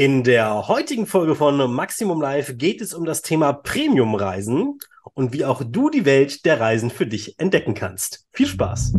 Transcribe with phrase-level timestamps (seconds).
[0.00, 4.78] In der heutigen Folge von Maximum Live geht es um das Thema Premium-Reisen
[5.12, 8.24] und wie auch du die Welt der Reisen für dich entdecken kannst.
[8.32, 8.94] Viel Spaß!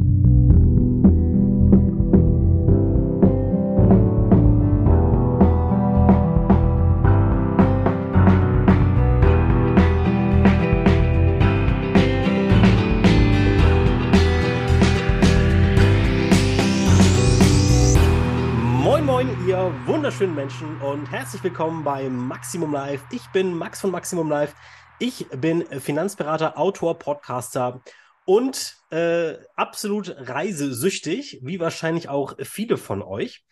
[21.22, 23.04] Herzlich willkommen bei Maximum Live.
[23.12, 24.56] Ich bin Max von Maximum Live.
[24.98, 27.84] Ich bin Finanzberater, Autor, Podcaster
[28.26, 33.46] und äh, absolut reisesüchtig, wie wahrscheinlich auch viele von euch.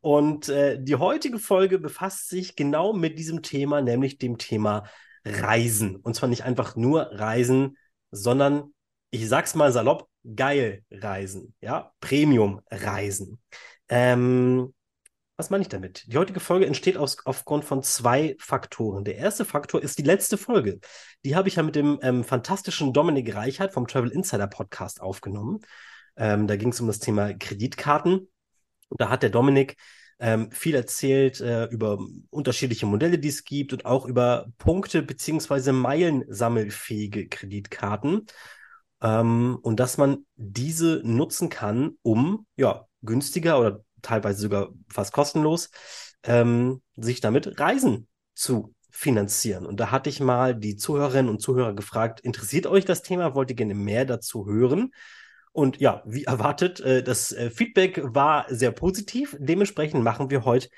[0.00, 4.82] Und äh, die heutige Folge befasst sich genau mit diesem Thema, nämlich dem Thema
[5.24, 5.94] Reisen.
[5.94, 7.76] Und zwar nicht einfach nur Reisen,
[8.10, 8.74] sondern
[9.12, 13.40] ich sag's mal salopp, geil Reisen, ja, Premium Reisen.
[13.88, 14.74] Ähm,
[15.42, 16.04] was meine ich damit?
[16.06, 19.02] Die heutige Folge entsteht aus, aufgrund von zwei Faktoren.
[19.02, 20.78] Der erste Faktor ist die letzte Folge.
[21.24, 25.58] Die habe ich ja mit dem ähm, fantastischen Dominik Reichert vom Travel Insider Podcast aufgenommen.
[26.16, 28.30] Ähm, da ging es um das Thema Kreditkarten.
[28.88, 29.74] Und da hat der Dominik
[30.20, 31.98] ähm, viel erzählt äh, über
[32.30, 38.26] unterschiedliche Modelle, die es gibt und auch über Punkte beziehungsweise Meilensammelfähige Kreditkarten.
[39.02, 45.70] Ähm, und dass man diese nutzen kann, um ja günstiger oder teilweise sogar fast kostenlos,
[46.24, 49.64] ähm, sich damit Reisen zu finanzieren.
[49.64, 53.34] Und da hatte ich mal die Zuhörerinnen und Zuhörer gefragt, interessiert euch das Thema?
[53.34, 54.92] Wollt ihr gerne mehr dazu hören?
[55.52, 59.36] Und ja, wie erwartet, äh, das äh, Feedback war sehr positiv.
[59.38, 60.68] Dementsprechend machen wir heute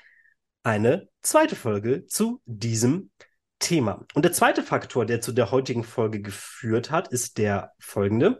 [0.63, 3.11] eine zweite Folge zu diesem
[3.59, 4.05] Thema.
[4.13, 8.39] Und der zweite Faktor, der zu der heutigen Folge geführt hat, ist der folgende.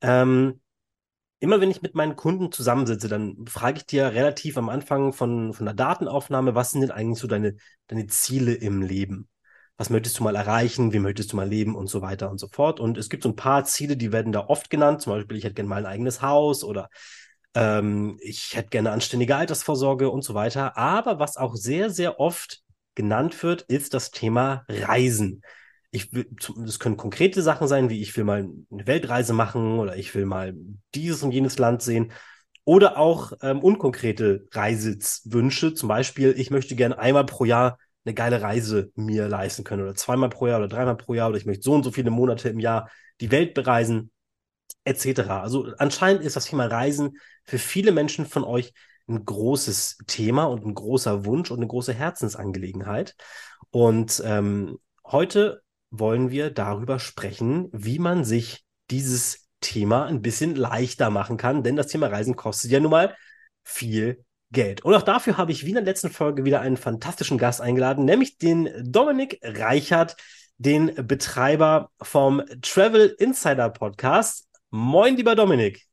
[0.00, 0.61] Ähm,
[1.42, 5.52] immer wenn ich mit meinen Kunden zusammensitze, dann frage ich dir relativ am Anfang von,
[5.52, 7.56] von der Datenaufnahme, was sind denn eigentlich so deine,
[7.88, 9.28] deine Ziele im Leben?
[9.76, 10.92] Was möchtest du mal erreichen?
[10.92, 11.74] Wie möchtest du mal leben?
[11.74, 12.78] Und so weiter und so fort.
[12.78, 15.02] Und es gibt so ein paar Ziele, die werden da oft genannt.
[15.02, 16.88] Zum Beispiel, ich hätte gerne mal ein eigenes Haus oder
[17.54, 20.76] ähm, ich hätte gerne anständige Altersvorsorge und so weiter.
[20.76, 22.60] Aber was auch sehr, sehr oft
[22.94, 25.42] genannt wird, ist das Thema Reisen
[25.92, 26.26] ich will,
[26.56, 30.24] das können konkrete Sachen sein, wie ich will mal eine Weltreise machen oder ich will
[30.24, 30.54] mal
[30.94, 32.12] dieses und jenes Land sehen.
[32.64, 35.74] Oder auch ähm, unkonkrete Reisewünsche.
[35.74, 39.94] Zum Beispiel, ich möchte gerne einmal pro Jahr eine geile Reise mir leisten können oder
[39.94, 42.48] zweimal pro Jahr oder dreimal pro Jahr oder ich möchte so und so viele Monate
[42.48, 44.10] im Jahr die Welt bereisen,
[44.84, 45.20] etc.
[45.42, 48.72] Also anscheinend ist das Thema Reisen für viele Menschen von euch
[49.08, 53.14] ein großes Thema und ein großer Wunsch und eine große Herzensangelegenheit.
[53.70, 55.61] Und ähm, heute
[55.92, 61.76] wollen wir darüber sprechen, wie man sich dieses Thema ein bisschen leichter machen kann, denn
[61.76, 63.14] das Thema Reisen kostet ja nun mal
[63.62, 64.84] viel Geld.
[64.84, 68.04] Und auch dafür habe ich wie in der letzten Folge wieder einen fantastischen Gast eingeladen,
[68.06, 70.16] nämlich den Dominik Reichert,
[70.56, 74.48] den Betreiber vom Travel Insider Podcast.
[74.70, 75.86] Moin, lieber Dominik.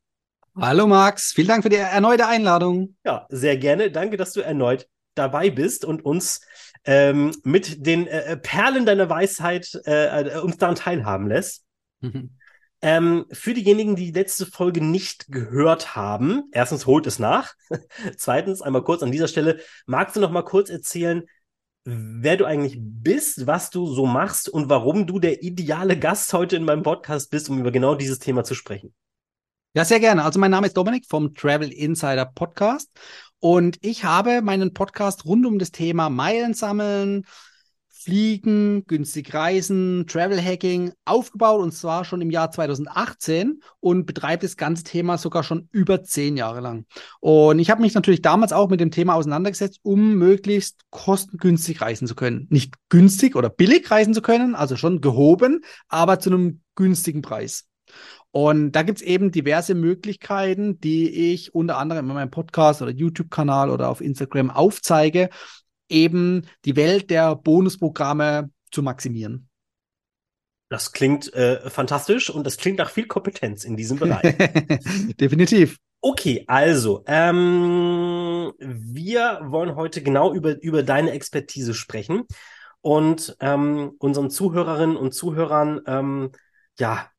[0.56, 2.96] Hallo Max, vielen Dank für die erneute Einladung.
[3.04, 3.90] Ja, sehr gerne.
[3.90, 6.40] Danke, dass du erneut dabei bist und uns
[6.84, 11.64] ähm, mit den äh, Perlen deiner Weisheit äh, äh, uns daran teilhaben lässt.
[12.00, 12.36] Mhm.
[12.82, 17.52] Ähm, für diejenigen, die die letzte Folge nicht gehört haben, erstens holt es nach.
[18.16, 21.24] Zweitens, einmal kurz an dieser Stelle, magst du noch mal kurz erzählen,
[21.84, 26.56] wer du eigentlich bist, was du so machst und warum du der ideale Gast heute
[26.56, 28.94] in meinem Podcast bist, um über genau dieses Thema zu sprechen?
[29.74, 30.24] Ja, sehr gerne.
[30.24, 32.90] Also mein Name ist Dominik vom Travel Insider Podcast
[33.40, 37.24] und ich habe meinen Podcast rund um das Thema Meilen sammeln,
[38.02, 44.56] Fliegen, günstig reisen, Travel Hacking aufgebaut und zwar schon im Jahr 2018 und betreibe das
[44.56, 46.86] ganze Thema sogar schon über zehn Jahre lang.
[47.20, 52.08] Und ich habe mich natürlich damals auch mit dem Thema auseinandergesetzt, um möglichst kostengünstig reisen
[52.08, 52.46] zu können.
[52.48, 57.69] Nicht günstig oder billig reisen zu können, also schon gehoben, aber zu einem günstigen Preis.
[58.32, 63.70] Und da gibt's eben diverse Möglichkeiten, die ich unter anderem in meinem Podcast oder YouTube-Kanal
[63.70, 65.30] oder auf Instagram aufzeige,
[65.88, 69.48] eben die Welt der Bonusprogramme zu maximieren.
[70.68, 74.36] Das klingt äh, fantastisch und das klingt nach viel Kompetenz in diesem Bereich.
[75.20, 75.78] Definitiv.
[76.00, 82.22] Okay, also, ähm, wir wollen heute genau über, über deine Expertise sprechen
[82.80, 86.30] und ähm, unseren Zuhörerinnen und Zuhörern ähm,
[86.78, 87.10] ja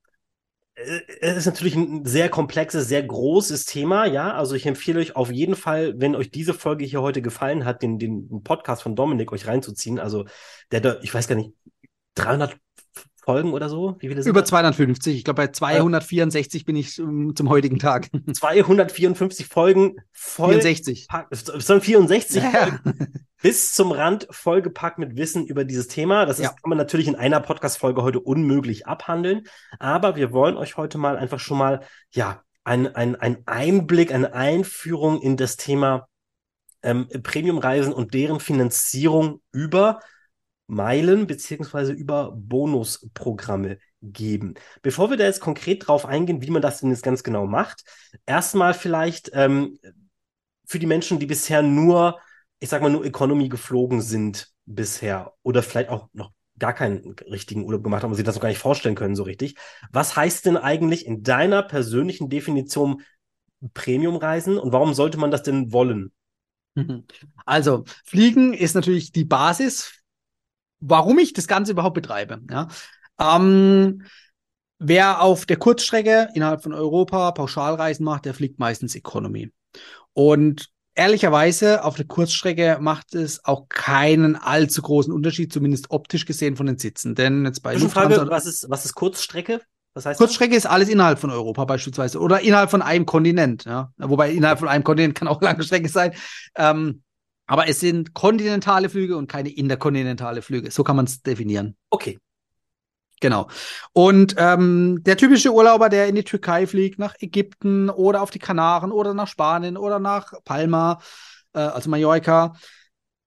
[0.76, 4.34] es ist natürlich ein sehr komplexes, sehr großes Thema, ja.
[4.34, 7.82] Also ich empfehle euch auf jeden Fall, wenn euch diese Folge hier heute gefallen hat,
[7.82, 10.00] den, den Podcast von Dominik euch reinzuziehen.
[10.00, 10.26] Also
[10.72, 11.52] der, der ich weiß gar nicht,
[12.16, 12.58] 300
[13.24, 13.96] Folgen oder so?
[14.00, 14.50] Wie viele sind Über das?
[14.50, 15.16] 250.
[15.16, 18.10] Ich glaube, bei 264 äh, bin ich um, zum heutigen Tag.
[18.34, 19.98] 254 Folgen.
[20.12, 21.08] Voll 64.
[21.32, 22.50] Sondern 64 ja.
[22.50, 23.26] Folgen.
[23.42, 26.26] Bis zum Rand vollgepackt mit Wissen über dieses Thema.
[26.26, 26.50] Das ist, ja.
[26.50, 29.44] kann man natürlich in einer Podcast-Folge heute unmöglich abhandeln.
[29.80, 31.82] Aber wir wollen euch heute mal einfach schon mal,
[32.12, 36.08] ja, ein, ein, ein Einblick, eine Einführung in das Thema
[36.84, 40.00] ähm, Premiumreisen und deren Finanzierung über
[40.72, 44.54] Meilen beziehungsweise über Bonusprogramme geben.
[44.82, 47.84] Bevor wir da jetzt konkret drauf eingehen, wie man das denn jetzt ganz genau macht,
[48.26, 49.78] erstmal vielleicht ähm,
[50.66, 52.20] für die Menschen, die bisher nur,
[52.60, 57.66] ich sag mal, nur Economy geflogen sind bisher oder vielleicht auch noch gar keinen richtigen
[57.66, 59.56] Urlaub gemacht haben und sich das noch gar nicht vorstellen können so richtig.
[59.92, 63.02] Was heißt denn eigentlich in deiner persönlichen Definition
[63.74, 66.14] Premiumreisen und warum sollte man das denn wollen?
[67.46, 70.01] Also, Fliegen ist natürlich die Basis,
[70.82, 72.42] warum ich das Ganze überhaupt betreibe.
[72.50, 72.68] Ja?
[73.20, 74.04] Ähm,
[74.80, 79.52] wer auf der Kurzstrecke innerhalb von Europa Pauschalreisen macht, der fliegt meistens Economy.
[80.14, 86.58] Und ehrlicherweise auf der Kurzstrecke macht es auch keinen allzu großen Unterschied, zumindest optisch gesehen
[86.58, 87.16] von den Sitzen.
[87.16, 89.62] Denn jetzt bei Frage, was ist, was ist Kurzstrecke?
[89.94, 90.66] Was heißt Kurzstrecke das?
[90.66, 93.66] ist alles innerhalb von Europa beispielsweise oder innerhalb von einem Kontinent.
[93.66, 93.92] Ja?
[93.98, 96.14] Wobei innerhalb von einem Kontinent kann auch lange Strecke sein.
[96.56, 97.04] Ähm,
[97.52, 100.72] aber es sind kontinentale Flüge und keine interkontinentale Flüge.
[100.72, 101.76] So kann man es definieren.
[101.90, 102.18] Okay.
[103.20, 103.50] Genau.
[103.92, 108.40] Und ähm, der typische Urlauber, der in die Türkei fliegt, nach Ägypten oder auf die
[108.40, 111.02] Kanaren oder nach Spanien oder nach Palma,
[111.52, 112.54] äh, also Mallorca,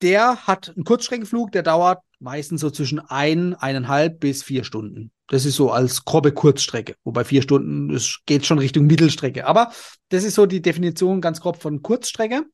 [0.00, 5.12] der hat einen Kurzstreckenflug, der dauert meistens so zwischen ein, eineinhalb bis vier Stunden.
[5.26, 6.94] Das ist so als grobe Kurzstrecke.
[7.04, 9.46] Wobei vier Stunden, das geht schon Richtung Mittelstrecke.
[9.46, 9.70] Aber
[10.08, 12.46] das ist so die Definition ganz grob von Kurzstrecke.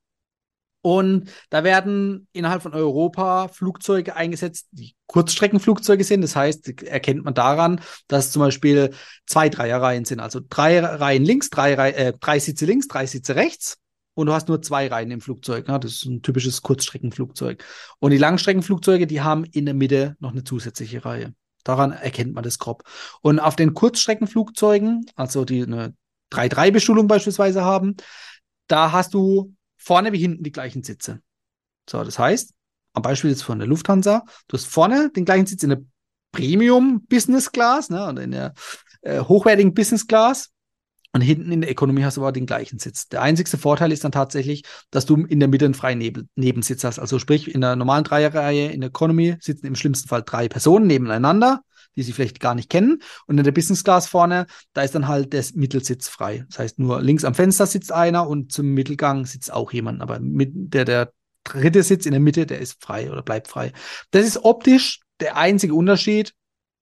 [0.82, 6.23] Und da werden innerhalb von Europa Flugzeuge eingesetzt, die Kurzstreckenflugzeuge sind.
[6.23, 8.94] Das heißt, erkennt man daran, dass zum Beispiel
[9.27, 10.21] zwei Dreierreihen sind.
[10.21, 13.79] Also drei Reihen links, drei, äh, drei Sitze links, drei Sitze rechts.
[14.15, 15.69] Und du hast nur zwei Reihen im Flugzeug.
[15.69, 15.79] Ne?
[15.79, 17.65] Das ist ein typisches Kurzstreckenflugzeug.
[17.99, 21.35] Und die Langstreckenflugzeuge, die haben in der Mitte noch eine zusätzliche Reihe.
[21.65, 22.85] Daran erkennt man das grob.
[23.21, 25.94] Und auf den Kurzstreckenflugzeugen, also die eine
[26.32, 27.97] 3-3-Bestuhlung beispielsweise haben,
[28.67, 31.21] da hast du vorne wie hinten die gleichen Sitze.
[31.88, 32.53] So, das heißt,
[32.93, 35.82] am Beispiel jetzt von der Lufthansa, du hast vorne den gleichen Sitz in der
[36.32, 38.55] Premium Business Class, ne, oder in der
[39.03, 40.50] äh, hochwertigen Business Class.
[41.12, 43.09] Und hinten in der Economy hast du aber den gleichen Sitz.
[43.09, 44.62] Der einzigste Vorteil ist dann tatsächlich,
[44.93, 47.00] dass du in der Mitte einen freien Nebel Nebensitz hast.
[47.00, 50.87] Also sprich, in der normalen Dreierreihe in der Economy sitzen im schlimmsten Fall drei Personen
[50.87, 51.62] nebeneinander
[51.96, 53.02] die sie vielleicht gar nicht kennen.
[53.26, 56.44] Und in der Business Class vorne, da ist dann halt der Mittelsitz frei.
[56.48, 60.02] Das heißt, nur links am Fenster sitzt einer und zum Mittelgang sitzt auch jemand.
[60.02, 61.12] Aber mit der, der
[61.44, 63.72] dritte Sitz in der Mitte, der ist frei oder bleibt frei.
[64.10, 66.34] Das ist optisch der einzige Unterschied,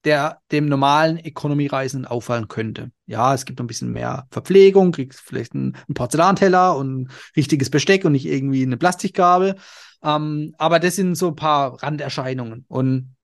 [0.05, 2.93] der dem normalen Economy-Reisenden auffallen könnte.
[3.07, 8.13] Ja, es gibt ein bisschen mehr Verpflegung, kriegst vielleicht einen, Porzellanteller und richtiges Besteck und
[8.13, 9.57] nicht irgendwie eine Plastikgabel.
[10.03, 12.65] Ähm, aber das sind so ein paar Randerscheinungen.
[12.69, 13.17] Und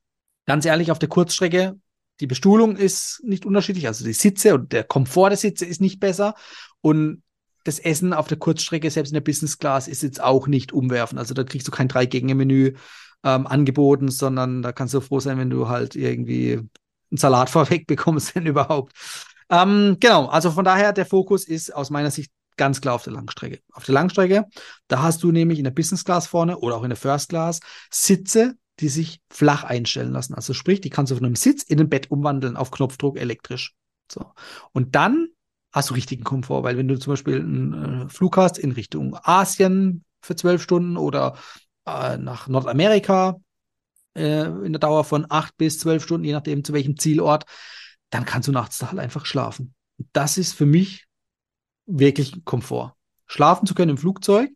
[0.46, 1.79] ganz ehrlich, auf der Kurzstrecke,
[2.20, 6.00] die Bestuhlung ist nicht unterschiedlich, also die Sitze und der Komfort der Sitze ist nicht
[6.00, 6.35] besser
[6.81, 7.23] und
[7.64, 11.19] das Essen auf der Kurzstrecke, selbst in der Business Class, ist jetzt auch nicht umwerfen.
[11.19, 12.75] Also da kriegst du kein Drei-Gänge-Menü
[13.25, 16.70] ähm, angeboten, sondern da kannst du froh sein, wenn du halt irgendwie einen
[17.17, 18.93] Salat vorweg bekommst, wenn überhaupt.
[19.50, 23.14] Ähm, genau, also von daher, der Fokus ist aus meiner Sicht ganz klar auf der
[23.14, 23.61] Langstrecke.
[23.73, 24.44] Auf der Langstrecke,
[24.88, 27.61] da hast du nämlich in der Business Class vorne oder auch in der First Class
[27.90, 30.35] Sitze, die sich flach einstellen lassen.
[30.35, 33.75] Also sprich, die kannst du von einem Sitz in ein Bett umwandeln auf Knopfdruck elektrisch.
[34.11, 34.33] So.
[34.73, 35.28] Und dann
[35.73, 39.16] hast du richtigen Komfort, weil wenn du zum Beispiel einen äh, Flug hast in Richtung
[39.23, 41.37] Asien für zwölf Stunden oder
[41.87, 43.37] äh, nach Nordamerika
[44.14, 47.45] äh, in der Dauer von acht bis zwölf Stunden, je nachdem zu welchem Zielort,
[48.11, 49.75] dann kannst du nachts da halt einfach schlafen.
[50.12, 51.07] Das ist für mich
[51.87, 52.95] wirklich Komfort.
[53.26, 54.50] Schlafen zu können im Flugzeug,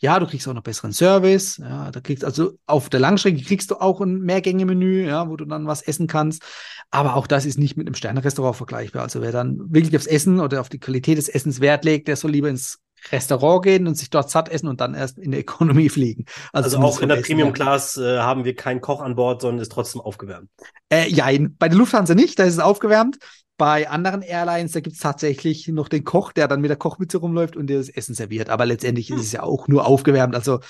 [0.00, 1.58] ja, du kriegst auch noch besseren Service.
[1.58, 5.44] Ja, da kriegst also auf der Langstrecke kriegst du auch ein Mehrgänge-Menü, ja, wo du
[5.44, 6.42] dann was essen kannst.
[6.90, 9.02] Aber auch das ist nicht mit einem Sterne-Restaurant vergleichbar.
[9.02, 12.16] Also wer dann wirklich aufs Essen oder auf die Qualität des Essens Wert legt, der
[12.16, 12.78] soll lieber ins
[13.12, 16.24] Restaurant gehen und sich dort satt essen und dann erst in der Economy fliegen.
[16.52, 19.60] Also, also auch in der Premium Class äh, haben wir keinen Koch an Bord, sondern
[19.60, 20.48] ist trotzdem aufgewärmt.
[20.90, 21.26] Äh, ja,
[21.58, 23.18] bei der Lufthansa nicht, da ist es aufgewärmt.
[23.60, 27.18] Bei anderen Airlines, da gibt es tatsächlich noch den Koch, der dann mit der Kochmütze
[27.18, 28.48] rumläuft und dir das Essen serviert.
[28.48, 29.16] Aber letztendlich hm.
[29.18, 30.34] ist es ja auch nur aufgewärmt.
[30.34, 30.60] Also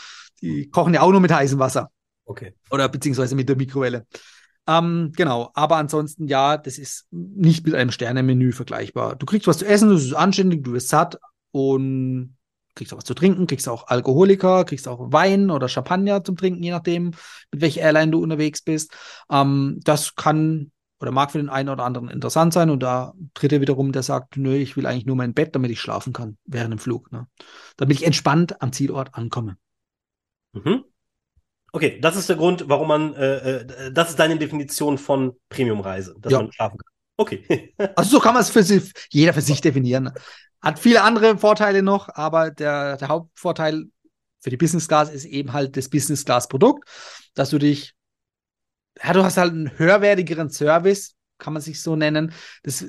[0.42, 1.92] die kochen ja auch nur mit heißem Wasser.
[2.24, 2.52] Okay.
[2.68, 4.08] Oder beziehungsweise mit der Mikrowelle.
[4.66, 9.14] Ähm, genau, aber ansonsten ja, das ist nicht mit einem Sternemenü vergleichbar.
[9.14, 11.16] Du kriegst was zu essen, das ist anständig, du wirst satt
[11.52, 12.36] und
[12.74, 16.64] kriegst auch was zu trinken, kriegst auch Alkoholiker, kriegst auch Wein oder Champagner zum Trinken,
[16.64, 17.12] je nachdem,
[17.52, 18.90] mit welcher Airline du unterwegs bist.
[19.30, 23.60] Ähm, das kann oder mag für den einen oder anderen interessant sein und da dritte
[23.60, 26.72] wiederum, der sagt, nö, ich will eigentlich nur mein Bett, damit ich schlafen kann während
[26.72, 27.26] dem Flug, ne?
[27.76, 29.56] damit ich entspannt am Zielort ankomme.
[30.52, 30.84] Mhm.
[31.72, 36.16] Okay, das ist der Grund, warum man, äh, äh, das ist deine Definition von Premium-Reise,
[36.18, 36.42] dass ja.
[36.42, 36.90] man schlafen kann.
[37.16, 37.74] Okay.
[37.96, 40.12] also so kann man es für sich, jeder für sich definieren.
[40.60, 43.86] Hat viele andere Vorteile noch, aber der, der Hauptvorteil
[44.40, 46.88] für die Business Class ist eben halt das Business Class Produkt,
[47.34, 47.94] dass du dich,
[49.02, 52.32] ja, du hast halt einen höherwertigeren Service, kann man sich so nennen.
[52.62, 52.84] Das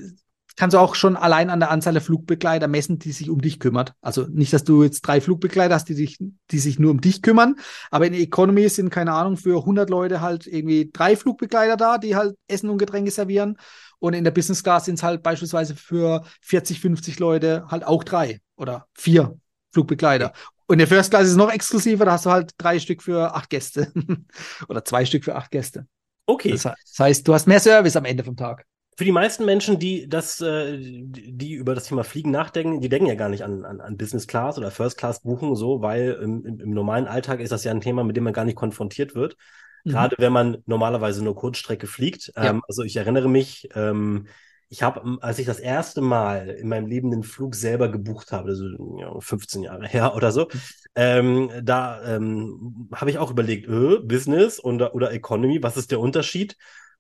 [0.55, 3.60] kannst du auch schon allein an der Anzahl der Flugbegleiter messen, die sich um dich
[3.60, 3.93] kümmert.
[4.01, 6.17] Also nicht, dass du jetzt drei Flugbegleiter hast, die sich,
[6.51, 7.55] die sich nur um dich kümmern,
[7.89, 11.98] aber in der Economy sind, keine Ahnung, für 100 Leute halt irgendwie drei Flugbegleiter da,
[11.98, 13.58] die halt Essen und Getränke servieren.
[14.00, 18.03] Und in der Business Class sind es halt beispielsweise für 40, 50 Leute halt auch
[18.03, 19.38] drei oder vier
[19.72, 20.34] Flugbegleiter.
[20.72, 23.04] Und in der First Class ist es noch exklusiver, da hast du halt drei Stück
[23.04, 23.92] für acht Gäste
[24.70, 25.86] oder zwei Stück für acht Gäste.
[26.28, 26.51] Okay.
[26.51, 28.66] Das heißt, du hast mehr Service am Ende vom Tag
[28.98, 33.08] für die meisten Menschen, die das, äh, die über das Thema Fliegen nachdenken, die denken
[33.08, 36.46] ja gar nicht an, an, an Business Class oder First Class buchen, so, weil im,
[36.46, 39.16] im, im, normalen Alltag ist das ja ein Thema, mit dem man gar nicht konfrontiert
[39.16, 39.38] wird.
[39.86, 39.92] Mhm.
[39.92, 42.32] Gerade wenn man normalerweise nur Kurzstrecke fliegt.
[42.36, 42.51] Ja.
[42.51, 44.28] Ähm, also ich erinnere mich, ähm,
[44.72, 48.48] ich habe, als ich das erste Mal in meinem Leben den Flug selber gebucht habe,
[48.50, 50.48] also ja, 15 Jahre her oder so,
[50.96, 56.00] ähm, da ähm, habe ich auch überlegt, äh, Business oder, oder Economy, was ist der
[56.00, 56.56] Unterschied?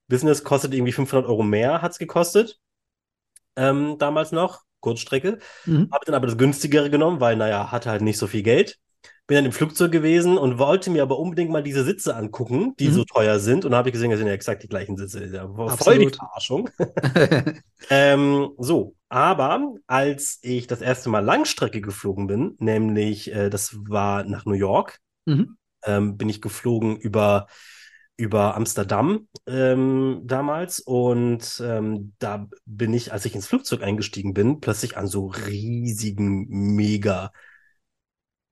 [0.09, 2.59] Business kostet irgendwie 500 Euro mehr, hat es gekostet.
[3.55, 5.39] Ähm, damals noch, Kurzstrecke.
[5.63, 5.87] Mhm.
[5.93, 8.79] Habe dann aber das günstigere genommen, weil, naja, hatte halt nicht so viel Geld.
[9.31, 12.89] Bin dann im Flugzeug gewesen und wollte mir aber unbedingt mal diese Sitze angucken, die
[12.89, 12.93] mhm.
[12.95, 13.63] so teuer sind.
[13.63, 15.25] Und habe ich gesehen, das sind ja exakt die gleichen Sitze.
[15.25, 15.47] Ja,
[15.77, 16.69] voll die Verarschung.
[17.89, 24.25] ähm, so, aber als ich das erste Mal Langstrecke geflogen bin, nämlich äh, das war
[24.25, 25.55] nach New York, mhm.
[25.85, 27.47] ähm, bin ich geflogen über
[28.17, 34.59] über Amsterdam ähm, damals und ähm, da bin ich, als ich ins Flugzeug eingestiegen bin,
[34.59, 37.31] plötzlich an so riesigen, mega,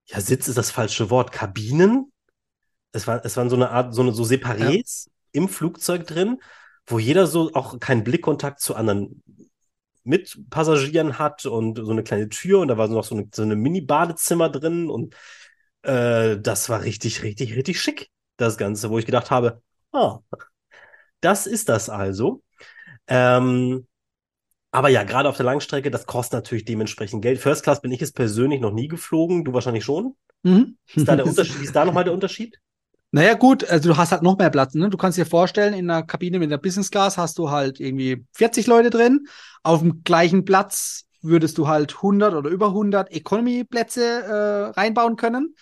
[0.09, 2.11] ja, Sitz ist das falsche Wort, Kabinen.
[2.91, 5.11] Es, war, es waren so eine Art, so, eine, so Separés ja.
[5.33, 6.41] im Flugzeug drin,
[6.87, 9.23] wo jeder so auch keinen Blickkontakt zu anderen
[10.03, 13.55] Mitpassagieren hat und so eine kleine Tür und da war noch so eine, so eine
[13.55, 15.15] Mini-Badezimmer drin und
[15.83, 19.61] äh, das war richtig, richtig, richtig schick das Ganze, wo ich gedacht habe,
[19.91, 20.19] oh,
[21.21, 22.41] das ist das also.
[23.07, 23.87] Ähm,
[24.71, 27.39] aber ja, gerade auf der Langstrecke, das kostet natürlich dementsprechend Geld.
[27.39, 30.15] First Class bin ich es persönlich noch nie geflogen, du wahrscheinlich schon.
[30.43, 30.77] Mhm.
[30.93, 32.59] Ist da der Unterschied, ist da nochmal der Unterschied?
[33.11, 34.75] Naja, gut, also du hast halt noch mehr Platz.
[34.75, 34.89] Ne?
[34.89, 38.25] Du kannst dir vorstellen, in einer Kabine mit einer Business Class hast du halt irgendwie
[38.33, 39.27] 40 Leute drin.
[39.63, 45.55] Auf dem gleichen Platz würdest du halt 100 oder über 100 Economy-Plätze äh, reinbauen können.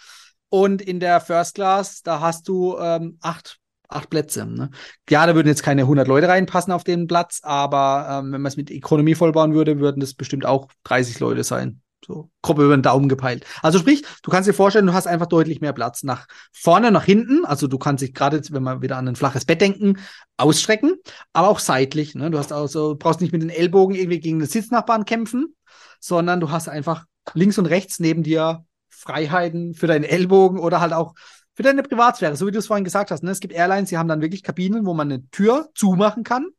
[0.49, 4.45] Und in der First Class, da hast du ähm, acht, acht Plätze.
[4.45, 4.69] Ne?
[5.09, 8.49] Ja, da würden jetzt keine 100 Leute reinpassen auf den Platz, aber ähm, wenn man
[8.49, 11.81] es mit Ökonomie vollbauen würde, würden das bestimmt auch 30 Leute sein.
[12.05, 13.45] So grob über den Daumen gepeilt.
[13.61, 17.03] Also sprich, du kannst dir vorstellen, du hast einfach deutlich mehr Platz nach vorne, nach
[17.03, 17.43] hinten.
[17.43, 19.97] Also du kannst dich gerade, wenn wir wieder an ein flaches Bett denken,
[20.37, 20.95] ausstrecken,
[21.33, 22.13] aber auch seitlich.
[22.13, 22.29] Ne?
[22.29, 25.55] Du hast also, brauchst nicht mit den Ellbogen irgendwie gegen den Sitznachbarn kämpfen,
[25.99, 30.93] sondern du hast einfach links und rechts neben dir Freiheiten für deinen Ellbogen oder halt
[30.93, 31.13] auch
[31.57, 33.23] für deine Privatsphäre, so wie du es vorhin gesagt hast.
[33.23, 33.31] Ne?
[33.31, 36.49] Es gibt Airlines, die haben dann wirklich Kabinen, wo man eine Tür zumachen kann,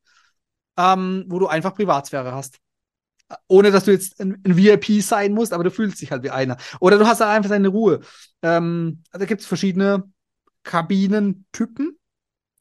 [0.77, 2.59] ähm, wo du einfach Privatsphäre hast.
[3.47, 6.31] Ohne dass du jetzt ein, ein, VIP sein musst, aber du fühlst dich halt wie
[6.31, 6.57] einer.
[6.81, 8.01] Oder du hast halt einfach deine Ruhe.
[8.43, 10.03] Ähm, da gibt es verschiedene
[10.65, 11.97] Kabinentypen.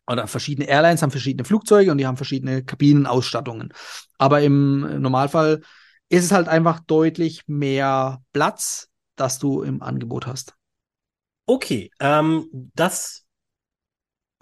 [0.05, 3.73] Oder verschiedene Airlines haben verschiedene Flugzeuge und die haben verschiedene Kabinenausstattungen.
[4.19, 5.61] Aber im Normalfall
[6.09, 10.56] ist es halt einfach deutlich mehr Platz das du im Angebot hast.
[11.47, 13.25] Okay, ähm, das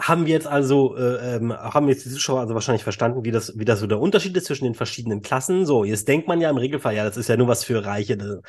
[0.01, 3.57] haben wir jetzt also, äh, ähm, haben jetzt die Zuschauer also wahrscheinlich verstanden, wie das,
[3.57, 5.65] wie das so der Unterschied ist zwischen den verschiedenen Klassen.
[5.65, 8.17] So, jetzt denkt man ja im Regelfall, ja, das ist ja nur was für Reiche,
[8.17, 8.39] das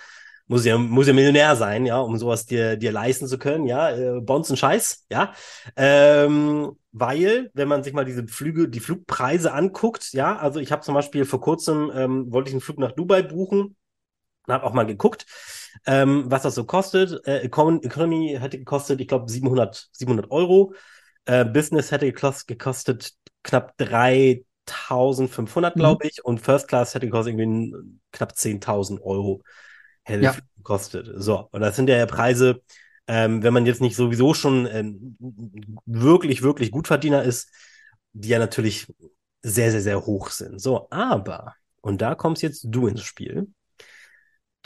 [0.49, 3.91] muss ja, muss ja Millionär sein, ja, um sowas dir, dir leisten zu können, ja,
[3.91, 5.33] äh, Bonds und Scheiß, ja.
[5.77, 10.83] Ähm, weil, wenn man sich mal diese Flüge, die Flugpreise anguckt, ja, also ich habe
[10.83, 13.77] zum Beispiel vor kurzem, ähm, wollte ich einen Flug nach Dubai buchen,
[14.49, 15.27] habe auch mal geguckt,
[15.87, 17.27] ähm, was das so kostet.
[17.27, 20.73] Äh, Economy hätte gekostet, ich glaube, 700, 700 Euro.
[21.27, 26.11] Äh, Business hätte gekostet knapp 3500, glaube mhm.
[26.11, 26.25] ich.
[26.25, 27.75] Und First Class hätte gekostet irgendwie
[28.13, 29.43] knapp 10.000 Euro.
[30.03, 30.37] Hätte ja.
[30.57, 31.11] gekostet.
[31.17, 32.63] So, und das sind ja Preise,
[33.09, 35.17] ähm, wenn man jetzt nicht sowieso schon ähm,
[35.85, 37.51] wirklich, wirklich Gutverdiener ist,
[38.13, 38.87] die ja natürlich
[39.43, 40.61] sehr, sehr, sehr hoch sind.
[40.61, 43.49] So, aber, und da kommst jetzt du ins Spiel.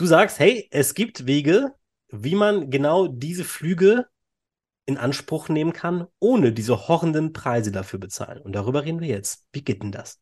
[0.01, 1.75] Du sagst, hey, es gibt Wege,
[2.09, 4.07] wie man genau diese Flüge
[4.87, 8.41] in Anspruch nehmen kann, ohne diese horrenden Preise dafür bezahlen.
[8.41, 9.45] Und darüber reden wir jetzt.
[9.53, 10.19] Wie geht denn das?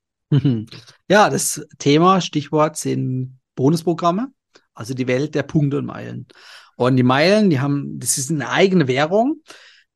[1.08, 4.32] Ja, das Thema, Stichwort sind Bonusprogramme,
[4.74, 6.26] also die Welt der Punkte und Meilen.
[6.74, 9.44] Und die Meilen, die haben, das ist eine eigene Währung.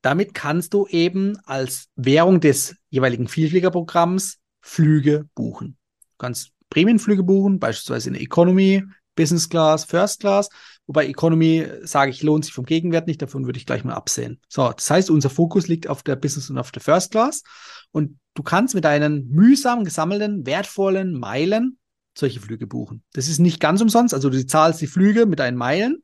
[0.01, 5.75] Damit kannst du eben als Währung des jeweiligen Vielfliegerprogramms Flüge buchen.
[5.99, 8.81] Du kannst Prämienflüge buchen, beispielsweise in der Economy,
[9.15, 10.49] Business Class, First Class.
[10.85, 13.21] Wobei Economy, sage ich, lohnt sich vom Gegenwert nicht.
[13.21, 14.39] Davon würde ich gleich mal absehen.
[14.49, 17.43] So, das heißt, unser Fokus liegt auf der Business und auf der First Class.
[17.91, 21.77] Und du kannst mit deinen mühsam gesammelten, wertvollen Meilen
[22.17, 23.03] solche Flüge buchen.
[23.13, 24.13] Das ist nicht ganz umsonst.
[24.13, 26.03] Also du zahlst die Flüge mit deinen Meilen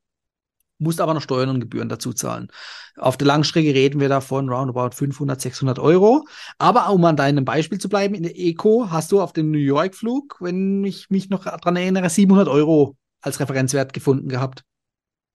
[0.79, 2.49] musst aber noch Steuern und Gebühren dazu zahlen.
[2.97, 6.25] Auf der Langstrecke reden wir davon roundabout 500, 600 Euro.
[6.57, 9.57] Aber um an deinem Beispiel zu bleiben, in der Eco hast du auf dem New
[9.57, 14.63] York Flug, wenn ich mich noch daran erinnere, 700 Euro als Referenzwert gefunden gehabt.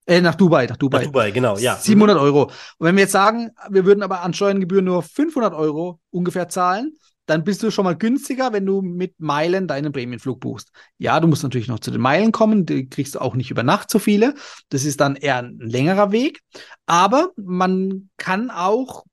[0.07, 0.99] Äh, nach Dubai, nach Dubai.
[0.99, 1.77] Nach Dubai, genau, ja.
[1.77, 2.45] 700 Euro.
[2.45, 6.01] Und wenn wir jetzt sagen, wir würden aber an Steuern und Gebühren nur 500 Euro
[6.11, 6.97] ungefähr zahlen,
[7.27, 10.71] dann bist du schon mal günstiger, wenn du mit Meilen deinen Prämienflug buchst.
[10.99, 13.63] Ja, du musst natürlich noch zu den Meilen kommen, die kriegst du auch nicht über
[13.63, 14.35] Nacht so viele.
[14.69, 16.41] Das ist dann eher ein längerer Weg.
[16.87, 19.05] Aber man kann auch,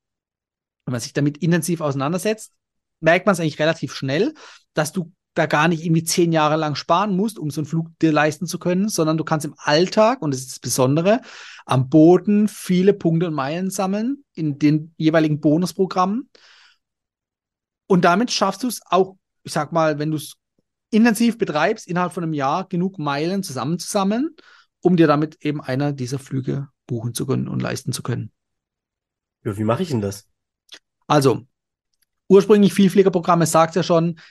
[0.85, 2.51] wenn man sich damit intensiv auseinandersetzt,
[2.99, 4.33] merkt man es eigentlich relativ schnell,
[4.73, 7.87] dass du da gar nicht irgendwie zehn Jahre lang sparen musst, um so einen Flug
[8.01, 11.21] dir leisten zu können, sondern du kannst im Alltag, und das ist das Besondere,
[11.65, 16.29] am Boden viele Punkte und Meilen sammeln in den jeweiligen Bonusprogrammen.
[17.91, 20.35] Und damit schaffst du es auch, ich sag mal, wenn du es
[20.91, 24.29] intensiv betreibst, innerhalb von einem Jahr genug Meilen zusammenzusammeln,
[24.79, 28.31] um dir damit eben einer dieser Flüge buchen zu können und leisten zu können.
[29.43, 30.25] Ja, wie mache ich denn das?
[31.05, 31.41] Also,
[32.29, 34.21] ursprünglich Vielfliegerprogramme sagt ja schon,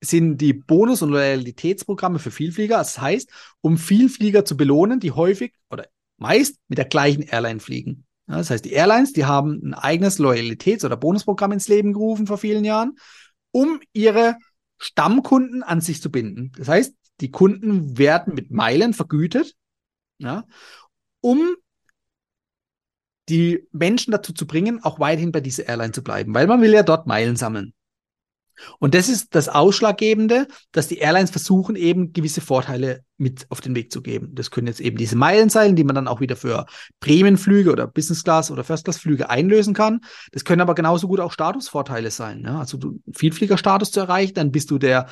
[0.00, 2.78] sind die Bonus- und Loyalitätsprogramme für Vielflieger.
[2.78, 3.30] Das heißt,
[3.60, 8.03] um Vielflieger zu belohnen, die häufig oder meist mit der gleichen Airline fliegen.
[8.26, 12.38] Das heißt, die Airlines, die haben ein eigenes Loyalitäts- oder Bonusprogramm ins Leben gerufen vor
[12.38, 12.96] vielen Jahren,
[13.50, 14.36] um ihre
[14.78, 16.52] Stammkunden an sich zu binden.
[16.56, 19.54] Das heißt, die Kunden werden mit Meilen vergütet,
[20.18, 20.44] ja,
[21.20, 21.54] um
[23.28, 26.72] die Menschen dazu zu bringen, auch weiterhin bei dieser Airline zu bleiben, weil man will
[26.72, 27.72] ja dort Meilen sammeln.
[28.78, 33.74] Und das ist das Ausschlaggebende, dass die Airlines versuchen, eben gewisse Vorteile mit auf den
[33.74, 34.34] Weg zu geben.
[34.34, 36.66] Das können jetzt eben diese Meilen sein, die man dann auch wieder für
[37.00, 40.00] Prämienflüge oder Business Class oder First Class Flüge einlösen kann.
[40.32, 42.42] Das können aber genauso gut auch Statusvorteile sein.
[42.44, 42.58] Ja?
[42.58, 45.06] Also du Vielfliegerstatus zu erreichen, dann bist du der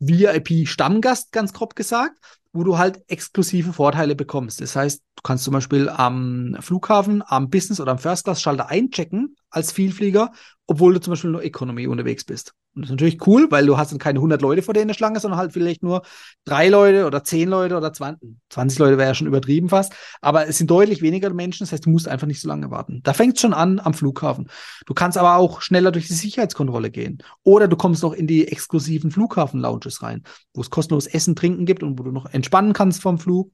[0.00, 2.16] VIP-Stammgast, ganz grob gesagt,
[2.52, 4.60] wo du halt exklusive Vorteile bekommst.
[4.60, 8.68] Das heißt, du kannst zum Beispiel am Flughafen, am Business oder am First Class Schalter
[8.68, 10.32] einchecken als Vielflieger,
[10.66, 12.54] obwohl du zum Beispiel nur Economy unterwegs bist.
[12.74, 14.88] Und das ist natürlich cool, weil du hast dann keine 100 Leute vor dir in
[14.88, 16.02] der Schlange, sondern halt vielleicht nur
[16.44, 18.36] drei Leute oder zehn Leute oder 20.
[18.50, 19.94] 20 Leute wäre ja schon übertrieben fast.
[20.20, 21.64] Aber es sind deutlich weniger Menschen.
[21.64, 23.00] Das heißt, du musst einfach nicht so lange warten.
[23.02, 24.48] Da fängt es schon an am Flughafen.
[24.86, 27.18] Du kannst aber auch schneller durch die Sicherheitskontrolle gehen.
[27.42, 30.22] Oder du kommst noch in die exklusiven Flughafen-Lounges rein,
[30.54, 33.50] wo es kostenlos Essen, Trinken gibt und wo du noch entspannen kannst vom Flug.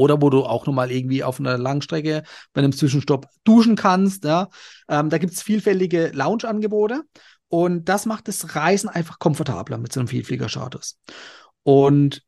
[0.00, 2.22] Oder wo du auch nochmal irgendwie auf einer Langstrecke
[2.54, 4.24] bei einem Zwischenstopp duschen kannst.
[4.24, 4.48] Ja.
[4.88, 7.02] Ähm, da gibt es vielfältige Lounge-Angebote.
[7.48, 10.98] Und das macht das Reisen einfach komfortabler mit so einem Vielfliegerstatus.
[11.64, 12.22] Und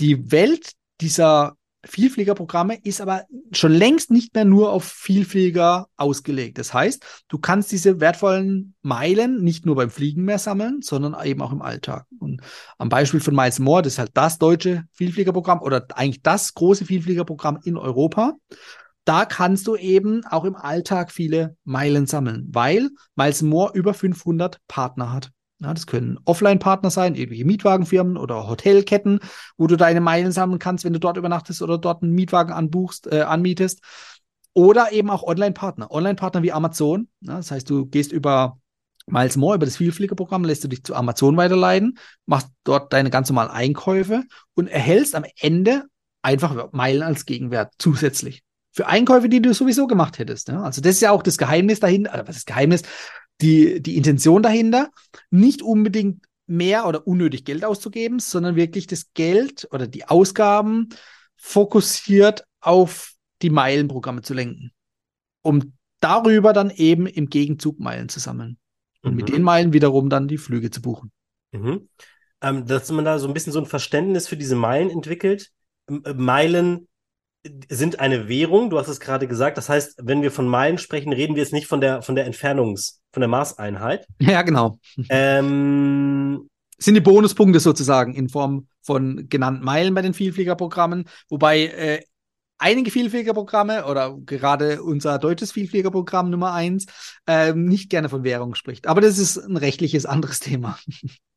[0.00, 1.56] die Welt dieser
[1.86, 6.58] Vielfliegerprogramme ist aber schon längst nicht mehr nur auf Vielflieger ausgelegt.
[6.58, 11.42] Das heißt, du kannst diese wertvollen Meilen nicht nur beim Fliegen mehr sammeln, sondern eben
[11.42, 12.06] auch im Alltag.
[12.18, 12.40] Und
[12.78, 16.84] am Beispiel von Miles More, das ist halt das deutsche Vielfliegerprogramm oder eigentlich das große
[16.84, 18.34] Vielfliegerprogramm in Europa
[19.04, 24.60] da kannst du eben auch im Alltag viele Meilen sammeln, weil Miles More über 500
[24.66, 25.30] Partner hat.
[25.64, 29.20] Ja, das können Offline-Partner sein, irgendwelche Mietwagenfirmen oder Hotelketten,
[29.56, 33.10] wo du deine Meilen sammeln kannst, wenn du dort übernachtest oder dort einen Mietwagen anbuchst,
[33.10, 33.80] äh, anmietest.
[34.52, 35.90] Oder eben auch Online-Partner.
[35.90, 37.08] Online-Partner wie Amazon.
[37.22, 38.58] Ja, das heißt, du gehst über
[39.06, 43.28] Miles More, über das Vielfliegerprogramm, lässt du dich zu Amazon weiterleiten, machst dort deine ganz
[43.30, 44.24] normalen Einkäufe
[44.54, 45.84] und erhältst am Ende
[46.22, 48.42] einfach Meilen als Gegenwert zusätzlich
[48.74, 50.48] für Einkäufe, die du sowieso gemacht hättest.
[50.48, 50.62] Ja?
[50.62, 52.82] Also das ist ja auch das Geheimnis dahinter, also was ist Geheimnis?
[53.40, 54.90] Die, die Intention dahinter,
[55.30, 60.90] nicht unbedingt mehr oder unnötig Geld auszugeben, sondern wirklich das Geld oder die Ausgaben
[61.36, 64.72] fokussiert auf die Meilenprogramme zu lenken,
[65.42, 68.58] um darüber dann eben im Gegenzug Meilen zu sammeln
[69.02, 69.16] und mhm.
[69.16, 71.10] mit den Meilen wiederum dann die Flüge zu buchen.
[71.52, 71.88] Mhm.
[72.40, 75.50] Ähm, dass man da so ein bisschen so ein Verständnis für diese Meilen entwickelt.
[75.88, 76.88] Meilen
[77.68, 79.58] sind eine Währung, du hast es gerade gesagt.
[79.58, 82.30] Das heißt, wenn wir von Meilen sprechen, reden wir jetzt nicht von der, von der
[82.30, 84.06] Entfernungs-, von der Maßeinheit.
[84.20, 84.78] Ja, genau.
[85.10, 92.00] Ähm, sind die Bonuspunkte sozusagen in Form von genannten Meilen bei den Vielfliegerprogrammen, wobei äh,
[92.58, 96.86] einige Vielfliegerprogramme oder gerade unser deutsches Vielfliegerprogramm Nummer eins
[97.26, 98.86] ähm, nicht gerne von Währung spricht.
[98.86, 100.78] Aber das ist ein rechtliches anderes Thema.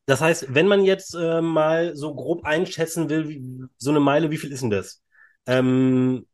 [0.06, 4.30] Das heißt, wenn man jetzt äh, mal so grob einschätzen will, wie, so eine Meile,
[4.30, 5.02] wie viel ist denn das?
[5.48, 6.26] Ähm,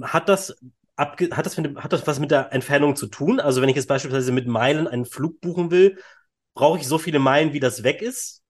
[0.00, 0.56] hat das
[0.94, 3.40] abge hat das, mit, hat das was mit der Entfernung zu tun?
[3.40, 5.98] Also wenn ich jetzt beispielsweise mit Meilen einen Flug buchen will,
[6.54, 8.42] brauche ich so viele Meilen, wie das weg ist?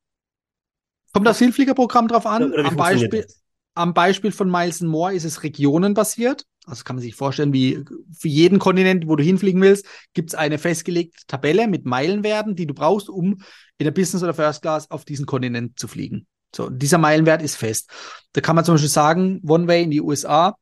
[1.13, 2.53] Kommt das Vielfliegerprogramm drauf an?
[2.53, 3.43] Am Beispiel, das?
[3.75, 6.45] am Beispiel von Miles More ist es regionenbasiert.
[6.67, 10.35] Also kann man sich vorstellen, wie für jeden Kontinent, wo du hinfliegen willst, gibt es
[10.35, 13.39] eine festgelegte Tabelle mit Meilenwerten, die du brauchst, um
[13.79, 16.27] in der Business oder First Class auf diesen Kontinent zu fliegen.
[16.57, 17.91] So, dieser Meilenwert ist fest.
[18.33, 20.57] Da kann man zum Beispiel sagen, One Way in die USA,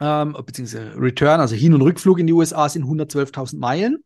[0.00, 4.04] ähm, beziehungsweise Return, also Hin- und Rückflug in die USA sind 112.000 Meilen.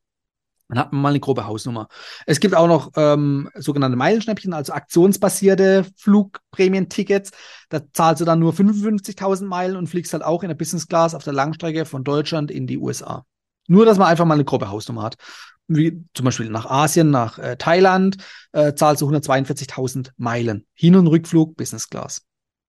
[0.69, 1.89] Dann hat man mal eine grobe Hausnummer.
[2.27, 7.31] Es gibt auch noch ähm, sogenannte Meilenschnäppchen, also aktionsbasierte Flugprämientickets.
[7.71, 11.15] Da zahlst du dann nur 55.000 Meilen und fliegst halt auch in der Business Class
[11.15, 13.25] auf der Langstrecke von Deutschland in die USA.
[13.67, 15.17] Nur, dass man einfach mal eine grobe Hausnummer hat.
[15.69, 18.17] Wie zum Beispiel nach Asien, nach äh, Thailand,
[18.53, 20.67] äh, zahlst du 142.000 Meilen.
[20.75, 22.23] Hin- und Rückflug Business Class.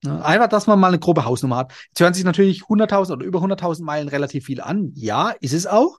[0.03, 1.73] Ja, einfach, dass man mal eine grobe Hausnummer hat.
[1.89, 4.91] Jetzt hören sich natürlich 100.000 oder über 100.000 Meilen relativ viel an.
[4.95, 5.97] Ja, ist es auch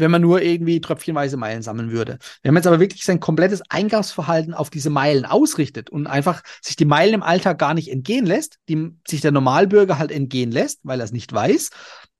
[0.00, 2.18] wenn man nur irgendwie tröpfchenweise Meilen sammeln würde.
[2.42, 6.76] Wenn man jetzt aber wirklich sein komplettes Einkaufsverhalten auf diese Meilen ausrichtet und einfach sich
[6.76, 10.80] die Meilen im Alltag gar nicht entgehen lässt, die sich der Normalbürger halt entgehen lässt,
[10.82, 11.70] weil er es nicht weiß,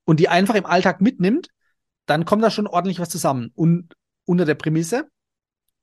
[0.04, 1.48] und die einfach im Alltag mitnimmt,
[2.06, 3.50] dann kommt da schon ordentlich was zusammen.
[3.54, 3.94] Und
[4.30, 5.08] unter der Prämisse,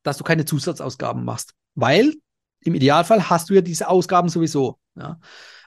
[0.03, 1.53] dass du keine Zusatzausgaben machst.
[1.75, 2.13] Weil
[2.61, 4.79] im Idealfall hast du ja diese Ausgaben sowieso.
[4.95, 5.19] Ja.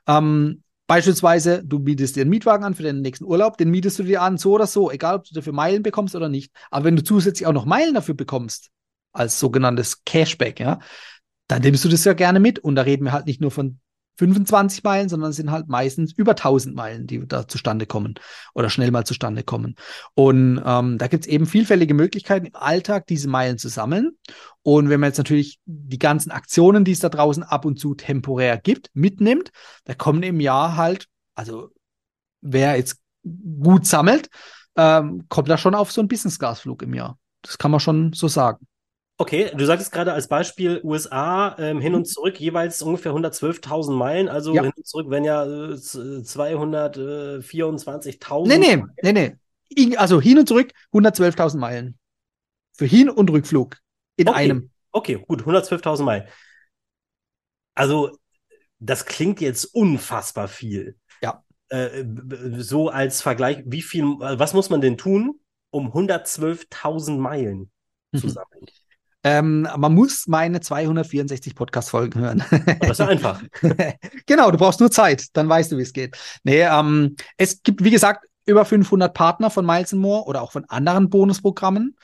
[0.07, 4.03] Ähm, Beispielsweise, du bietest dir einen Mietwagen an für den nächsten Urlaub, den mietest du
[4.03, 6.53] dir an, so oder so, egal ob du dafür Meilen bekommst oder nicht.
[6.69, 8.71] Aber wenn du zusätzlich auch noch Meilen dafür bekommst,
[9.12, 10.81] als sogenanntes Cashback, ja,
[11.47, 12.59] dann nimmst du das ja gerne mit.
[12.59, 13.79] Und da reden wir halt nicht nur von
[14.20, 18.14] 25 Meilen, sondern es sind halt meistens über 1000 Meilen, die da zustande kommen
[18.54, 19.76] oder schnell mal zustande kommen.
[20.14, 24.12] Und ähm, da gibt es eben vielfältige Möglichkeiten im Alltag, diese Meilen zu sammeln.
[24.62, 27.94] Und wenn man jetzt natürlich die ganzen Aktionen, die es da draußen ab und zu
[27.94, 29.52] temporär gibt, mitnimmt,
[29.85, 31.70] da kommen im Jahr halt, also
[32.42, 34.28] wer jetzt gut sammelt,
[34.76, 37.18] ähm, kommt da schon auf so einen Business-Gasflug im Jahr.
[37.40, 38.66] Das kann man schon so sagen.
[39.20, 42.06] Okay, du sagtest gerade als Beispiel USA ähm, hin und mhm.
[42.06, 44.62] zurück jeweils ungefähr 112.000 Meilen, also ja.
[44.62, 48.48] hin und zurück wären ja äh, 224.000.
[48.48, 49.37] Nee, nee, nee, nee.
[49.98, 51.98] Also hin und zurück 112.000 Meilen.
[52.72, 53.76] Für Hin- und Rückflug
[54.16, 54.38] in okay.
[54.38, 54.70] einem.
[54.90, 56.26] Okay, gut, 112.000 Meilen.
[57.74, 58.16] Also,
[58.78, 60.96] das klingt jetzt unfassbar viel.
[61.20, 61.44] Ja.
[61.68, 62.06] Äh,
[62.56, 67.70] so als Vergleich, wie viel, was muss man denn tun, um 112.000 Meilen
[68.16, 68.30] zu mhm.
[68.30, 68.66] sammeln?
[69.22, 72.44] Ähm, man muss meine 264 Podcast-Folgen hören.
[72.80, 73.42] das ist einfach.
[74.26, 76.16] genau, du brauchst nur Zeit, dann weißt du, wie es geht.
[76.42, 80.64] Nee, ähm, es gibt, wie gesagt, über 500 Partner von Miles More oder auch von
[80.66, 81.96] anderen Bonusprogrammen.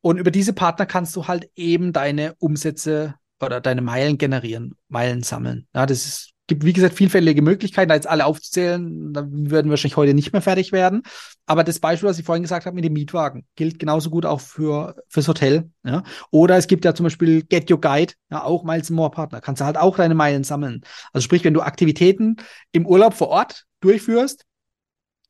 [0.00, 5.22] Und über diese Partner kannst du halt eben deine Umsätze oder deine Meilen generieren, Meilen
[5.22, 5.66] sammeln.
[5.74, 9.70] Ja, das ist gibt, wie gesagt, vielfältige Möglichkeiten, da jetzt alle aufzuzählen, da würden wir
[9.70, 11.02] wahrscheinlich heute nicht mehr fertig werden.
[11.46, 14.40] Aber das Beispiel, was ich vorhin gesagt habe mit dem Mietwagen, gilt genauso gut auch
[14.40, 15.70] für fürs Hotel.
[15.84, 16.02] Ja?
[16.30, 19.60] Oder es gibt ja zum Beispiel Get Your Guide, ja, auch Miles More Partner, kannst
[19.60, 20.80] du halt auch deine Meilen sammeln.
[21.12, 22.36] Also sprich, wenn du Aktivitäten
[22.72, 24.44] im Urlaub vor Ort durchführst,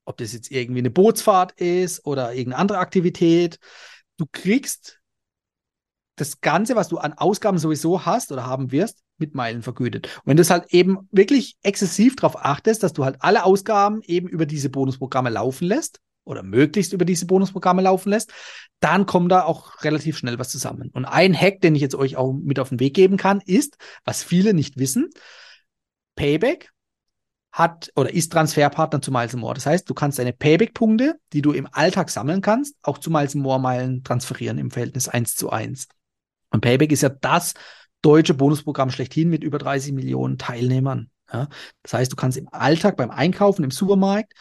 [0.04, 3.58] ob das jetzt irgendwie eine Bootsfahrt ist oder irgendeine andere Aktivität,
[4.18, 5.00] du kriegst
[6.14, 10.06] das Ganze, was du an Ausgaben sowieso hast oder haben wirst, mit Meilen vergütet.
[10.18, 14.00] Und wenn du es halt eben wirklich exzessiv darauf achtest, dass du halt alle Ausgaben
[14.02, 18.32] eben über diese Bonusprogramme laufen lässt oder möglichst über diese Bonusprogramme laufen lässt,
[18.80, 20.90] dann kommt da auch relativ schnell was zusammen.
[20.92, 23.76] Und ein Hack, den ich jetzt euch auch mit auf den Weg geben kann, ist,
[24.04, 25.10] was viele nicht wissen,
[26.16, 26.70] Payback
[27.50, 29.54] hat oder ist Transferpartner zu Miles More.
[29.54, 33.34] Das heißt, du kannst deine Payback-Punkte, die du im Alltag sammeln kannst, auch zu Miles
[33.34, 35.88] More Meilen transferieren im Verhältnis 1 zu 1.
[36.50, 37.54] Und Payback ist ja das
[38.02, 41.10] deutsche Bonusprogramm schlechthin mit über 30 Millionen Teilnehmern.
[41.32, 41.48] Ja?
[41.82, 44.32] Das heißt, du kannst im Alltag beim Einkaufen im Supermarkt,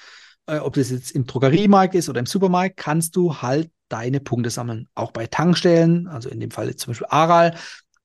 [0.48, 4.50] äh, ob das jetzt im Drogeriemarkt ist oder im Supermarkt, kannst du halt deine Punkte
[4.50, 4.88] sammeln.
[4.96, 7.56] Auch bei Tankstellen, also in dem Fall jetzt zum Beispiel Aral,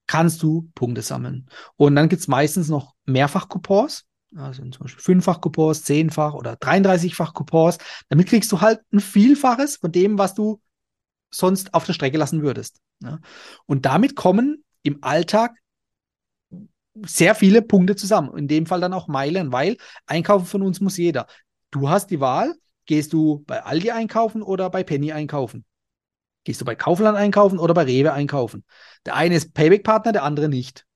[0.06, 1.48] kannst du Punkte sammeln.
[1.76, 4.04] Und dann gibt es meistens noch Mehrfach-Coupons,
[4.36, 7.78] also zum Beispiel Fünffach-Coupons, Zehnfach oder 33-fach-Coupons.
[8.08, 10.60] Damit kriegst du halt ein Vielfaches von dem, was du
[11.30, 12.80] sonst auf der Strecke lassen würdest.
[13.66, 15.56] Und damit kommen im Alltag
[16.94, 18.36] sehr viele Punkte zusammen.
[18.36, 21.26] In dem Fall dann auch Meilen, weil einkaufen von uns muss jeder.
[21.70, 22.54] Du hast die Wahl,
[22.86, 25.64] gehst du bei Aldi einkaufen oder bei Penny einkaufen?
[26.44, 28.64] Gehst du bei Kaufland einkaufen oder bei Rewe einkaufen?
[29.06, 30.86] Der eine ist Payback-Partner, der andere nicht.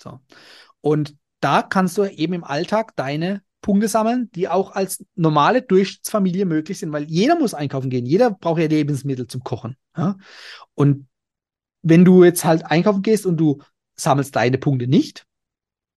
[0.00, 0.20] So.
[0.80, 6.44] Und da kannst du eben im Alltag deine Punkte sammeln, die auch als normale Durchschnittsfamilie
[6.44, 8.06] möglich sind, weil jeder muss einkaufen gehen.
[8.06, 9.76] Jeder braucht ja Lebensmittel zum Kochen.
[9.96, 10.16] Ja?
[10.74, 11.08] Und
[11.84, 13.62] wenn du jetzt halt einkaufen gehst und du
[13.94, 15.26] sammelst deine Punkte nicht,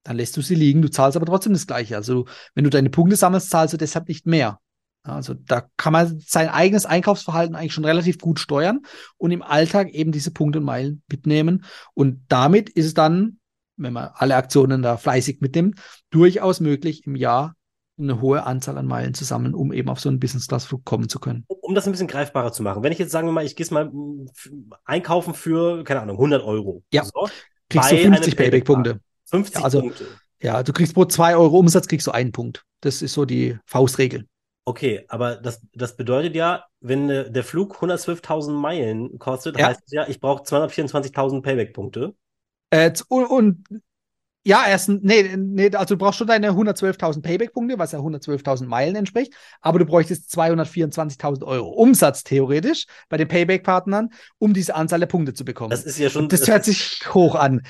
[0.03, 1.95] dann lässt du sie liegen, du zahlst aber trotzdem das Gleiche.
[1.95, 4.59] Also wenn du deine Punkte sammelst, zahlst du deshalb nicht mehr.
[5.03, 8.81] Also da kann man sein eigenes Einkaufsverhalten eigentlich schon relativ gut steuern
[9.17, 11.63] und im Alltag eben diese Punkte und Meilen mitnehmen.
[11.93, 13.39] Und damit ist es dann,
[13.77, 17.55] wenn man alle Aktionen da fleißig mitnimmt, durchaus möglich, im Jahr
[17.99, 20.85] eine hohe Anzahl an Meilen zu sammeln, um eben auf so einen Business Class Flug
[20.85, 21.45] kommen zu können.
[21.47, 22.83] Um das ein bisschen greifbarer zu machen.
[22.83, 23.91] Wenn ich jetzt sagen wir mal, ich gehe mal
[24.85, 26.83] einkaufen für, keine Ahnung, 100 Euro.
[26.91, 27.03] Ja.
[27.03, 27.27] So,
[27.69, 28.99] kriegst du 50 Payback-Punkte.
[29.25, 30.05] 50 ja, also, Punkte.
[30.41, 32.63] Ja, du kriegst pro 2 Euro Umsatz, kriegst du einen Punkt.
[32.81, 34.27] Das ist so die Faustregel.
[34.65, 39.67] Okay, aber das, das bedeutet ja, wenn äh, der Flug 112.000 Meilen kostet, ja.
[39.67, 42.13] heißt es ja, ich brauche 224.000 Payback-Punkte.
[42.69, 43.63] Äh, und, und
[44.47, 48.95] ja, erst, nee, nee, also du brauchst schon deine 112.000 Payback-Punkte, was ja 112.000 Meilen
[48.95, 55.07] entspricht, aber du bräuchtest 224.000 Euro Umsatz theoretisch bei den Payback-Partnern, um diese Anzahl der
[55.07, 55.71] Punkte zu bekommen.
[55.71, 56.23] Das ist ja schon.
[56.23, 57.63] Und das, das hört sich hoch an.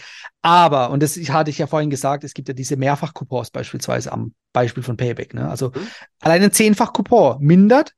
[0.43, 4.35] Aber, und das hatte ich ja vorhin gesagt, es gibt ja diese Mehrfach-Coupons beispielsweise am
[4.53, 5.33] Beispiel von Payback.
[5.33, 5.49] Ne?
[5.49, 5.87] Also mhm.
[6.19, 7.95] allein ein Zehnfach-Coupon mindert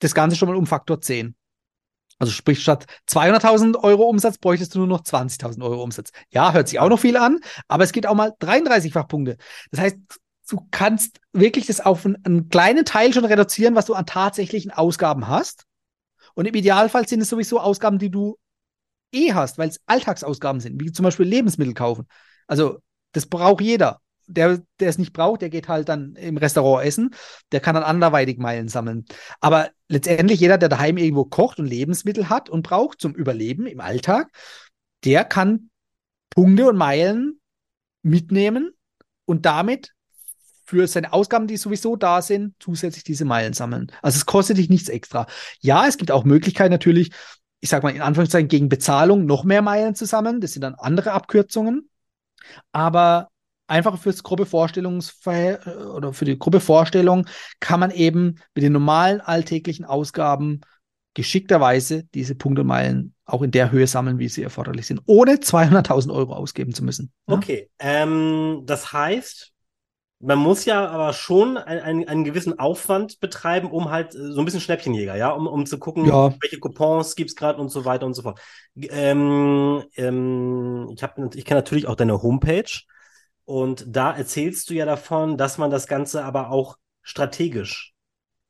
[0.00, 1.36] das Ganze schon mal um Faktor 10.
[2.20, 6.10] Also sprich, statt 200.000 Euro Umsatz bräuchtest du nur noch 20.000 Euro Umsatz.
[6.28, 9.38] Ja, hört sich auch noch viel an, aber es geht auch mal 33-fach Punkte.
[9.70, 9.96] Das heißt,
[10.50, 14.70] du kannst wirklich das auf einen, einen, kleinen Teil schon reduzieren, was du an tatsächlichen
[14.70, 15.64] Ausgaben hast.
[16.34, 18.38] Und im Idealfall sind es sowieso Ausgaben, die du
[19.12, 22.06] eh hast, weil es Alltagsausgaben sind, wie zum Beispiel Lebensmittel kaufen.
[22.46, 22.80] Also
[23.12, 27.14] das braucht jeder der, der es nicht braucht, der geht halt dann im Restaurant essen,
[27.52, 29.04] der kann dann anderweitig Meilen sammeln.
[29.40, 33.80] Aber letztendlich jeder, der daheim irgendwo kocht und Lebensmittel hat und braucht zum Überleben im
[33.80, 34.30] Alltag,
[35.04, 35.70] der kann
[36.30, 37.40] Punkte und Meilen
[38.02, 38.70] mitnehmen
[39.24, 39.92] und damit
[40.64, 43.90] für seine Ausgaben, die sowieso da sind, zusätzlich diese Meilen sammeln.
[44.02, 45.26] Also es kostet dich nichts extra.
[45.60, 47.10] Ja, es gibt auch Möglichkeiten natürlich,
[47.58, 50.40] ich sage mal in Anführungszeichen gegen Bezahlung noch mehr Meilen zu sammeln.
[50.40, 51.90] Das sind dann andere Abkürzungen.
[52.72, 53.28] Aber
[53.70, 57.26] einfach fürs grobe oder für die grobe Vorstellung
[57.60, 60.60] kann man eben mit den normalen alltäglichen Ausgaben
[61.14, 66.34] geschickterweise diese Punktemeilen auch in der Höhe sammeln, wie sie erforderlich sind, ohne 200.000 Euro
[66.34, 67.12] ausgeben zu müssen.
[67.28, 67.36] Ja?
[67.36, 69.52] Okay, ähm, das heißt,
[70.20, 74.44] man muss ja aber schon einen, einen gewissen Aufwand betreiben, um halt äh, so ein
[74.44, 76.34] bisschen Schnäppchenjäger, ja, um, um zu gucken, ja.
[76.40, 78.40] welche Coupons gibt es gerade und so weiter und so fort.
[78.76, 82.70] Ähm, ähm, ich, hab, ich kenne natürlich auch deine Homepage.
[83.50, 87.94] Und da erzählst du ja davon, dass man das Ganze aber auch strategisch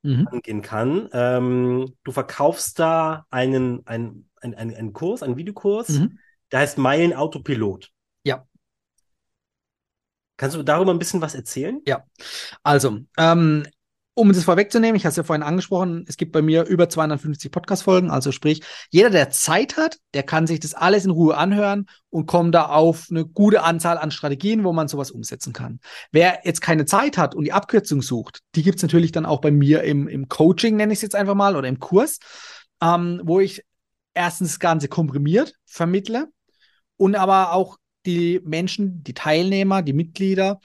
[0.03, 0.29] mhm.
[0.31, 1.09] angehen kann.
[1.15, 6.19] Ähm, du verkaufst da einen, einen, einen, einen Kurs, einen Videokurs, mhm.
[6.53, 7.91] der heißt Meilen Autopilot.
[8.25, 8.47] Ja.
[10.37, 11.81] Kannst du darüber ein bisschen was erzählen?
[11.87, 12.05] Ja.
[12.63, 13.67] Also, ähm,
[14.15, 17.51] um es vorwegzunehmen, ich habe es ja vorhin angesprochen, es gibt bei mir über 250
[17.51, 21.87] Podcast-Folgen, also sprich, jeder, der Zeit hat, der kann sich das alles in Ruhe anhören
[22.11, 25.81] und kommt da auf eine gute Anzahl an Strategien, wo man sowas umsetzen kann.
[26.11, 29.41] Wer jetzt keine Zeit hat und die Abkürzung sucht, die gibt es natürlich dann auch
[29.41, 32.19] bei mir im, im Coaching, nenne ich es jetzt einfach mal, oder im Kurs,
[32.83, 33.65] ähm, wo ich
[34.13, 36.29] erstens das Ganze komprimiert vermittle
[36.97, 40.61] und aber auch die Menschen, die Teilnehmer, die Mitglieder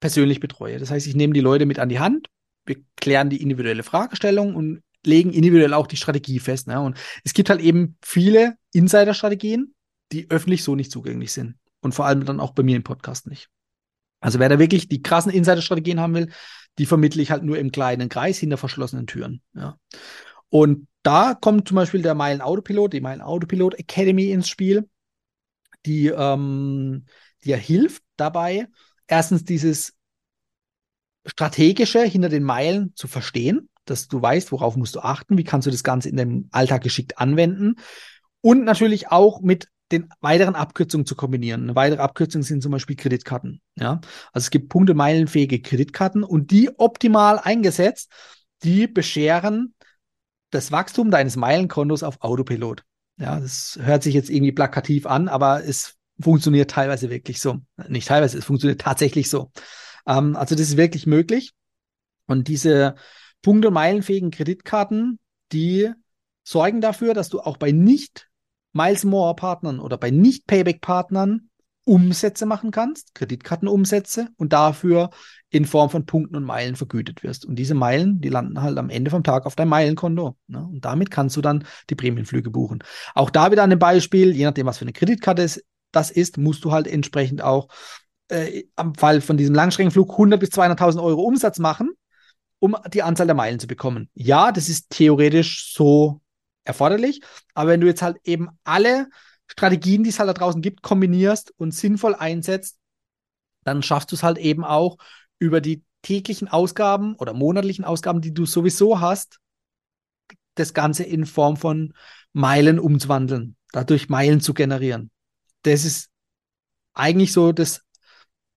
[0.00, 0.78] persönlich betreue.
[0.78, 2.28] Das heißt, ich nehme die Leute mit an die Hand
[2.64, 6.68] wir klären die individuelle Fragestellung und legen individuell auch die Strategie fest.
[6.68, 6.80] Ne?
[6.80, 9.74] Und es gibt halt eben viele Insider-Strategien,
[10.12, 11.56] die öffentlich so nicht zugänglich sind.
[11.80, 13.48] Und vor allem dann auch bei mir im Podcast nicht.
[14.20, 16.30] Also wer da wirklich die krassen Insider-Strategien haben will,
[16.78, 19.42] die vermittle ich halt nur im kleinen Kreis hinter verschlossenen Türen.
[19.54, 19.76] Ja.
[20.48, 24.88] Und da kommt zum Beispiel der Meilen Autopilot, die Meilen Autopilot Academy ins Spiel,
[25.84, 27.04] die, ähm,
[27.44, 28.68] ja hilft dabei,
[29.06, 29.94] erstens dieses
[31.26, 35.66] strategische hinter den Meilen zu verstehen, dass du weißt, worauf musst du achten, wie kannst
[35.66, 37.76] du das Ganze in deinem Alltag geschickt anwenden
[38.40, 41.64] und natürlich auch mit den weiteren Abkürzungen zu kombinieren.
[41.64, 43.60] Eine weitere Abkürzung sind zum Beispiel Kreditkarten.
[43.76, 44.00] Ja,
[44.32, 48.10] also es gibt Punkte meilenfähige Kreditkarten und die optimal eingesetzt,
[48.62, 49.74] die bescheren
[50.50, 52.84] das Wachstum deines Meilenkontos auf Autopilot.
[53.18, 57.58] Ja, das hört sich jetzt irgendwie plakativ an, aber es funktioniert teilweise wirklich so.
[57.88, 59.50] Nicht teilweise, es funktioniert tatsächlich so.
[60.06, 61.52] Ähm, also das ist wirklich möglich.
[62.26, 62.94] Und diese
[63.42, 65.18] Punkte- und meilenfähigen Kreditkarten,
[65.52, 65.90] die
[66.44, 68.28] sorgen dafür, dass du auch bei nicht
[68.72, 71.50] Miles More Partnern oder bei nicht Payback Partnern
[71.84, 75.10] Umsätze machen kannst, Kreditkartenumsätze und dafür
[75.50, 77.44] in Form von Punkten und Meilen vergütet wirst.
[77.44, 80.36] Und diese Meilen, die landen halt am Ende vom Tag auf dein Meilenkonto.
[80.46, 80.64] Ne?
[80.64, 82.84] Und damit kannst du dann die Prämienflüge buchen.
[83.14, 86.64] Auch da wieder dem Beispiel, je nachdem, was für eine Kreditkarte es, das ist, musst
[86.64, 87.68] du halt entsprechend auch
[88.28, 91.90] äh, am Fall von diesem Langstreckenflug 100 bis 200.000 Euro Umsatz machen,
[92.58, 94.08] um die Anzahl der Meilen zu bekommen.
[94.14, 96.20] Ja, das ist theoretisch so
[96.64, 97.20] erforderlich,
[97.54, 99.08] aber wenn du jetzt halt eben alle
[99.48, 102.78] Strategien, die es halt da draußen gibt, kombinierst und sinnvoll einsetzt,
[103.64, 104.96] dann schaffst du es halt eben auch
[105.38, 109.38] über die täglichen Ausgaben oder monatlichen Ausgaben, die du sowieso hast,
[110.54, 111.94] das Ganze in Form von
[112.32, 115.10] Meilen umzuwandeln, dadurch Meilen zu generieren.
[115.62, 116.10] Das ist
[116.94, 117.82] eigentlich so das,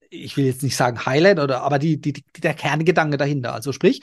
[0.09, 3.53] ich will jetzt nicht sagen Highlight oder, aber die, die, die der Kerngedanke dahinter.
[3.53, 4.01] Also sprich,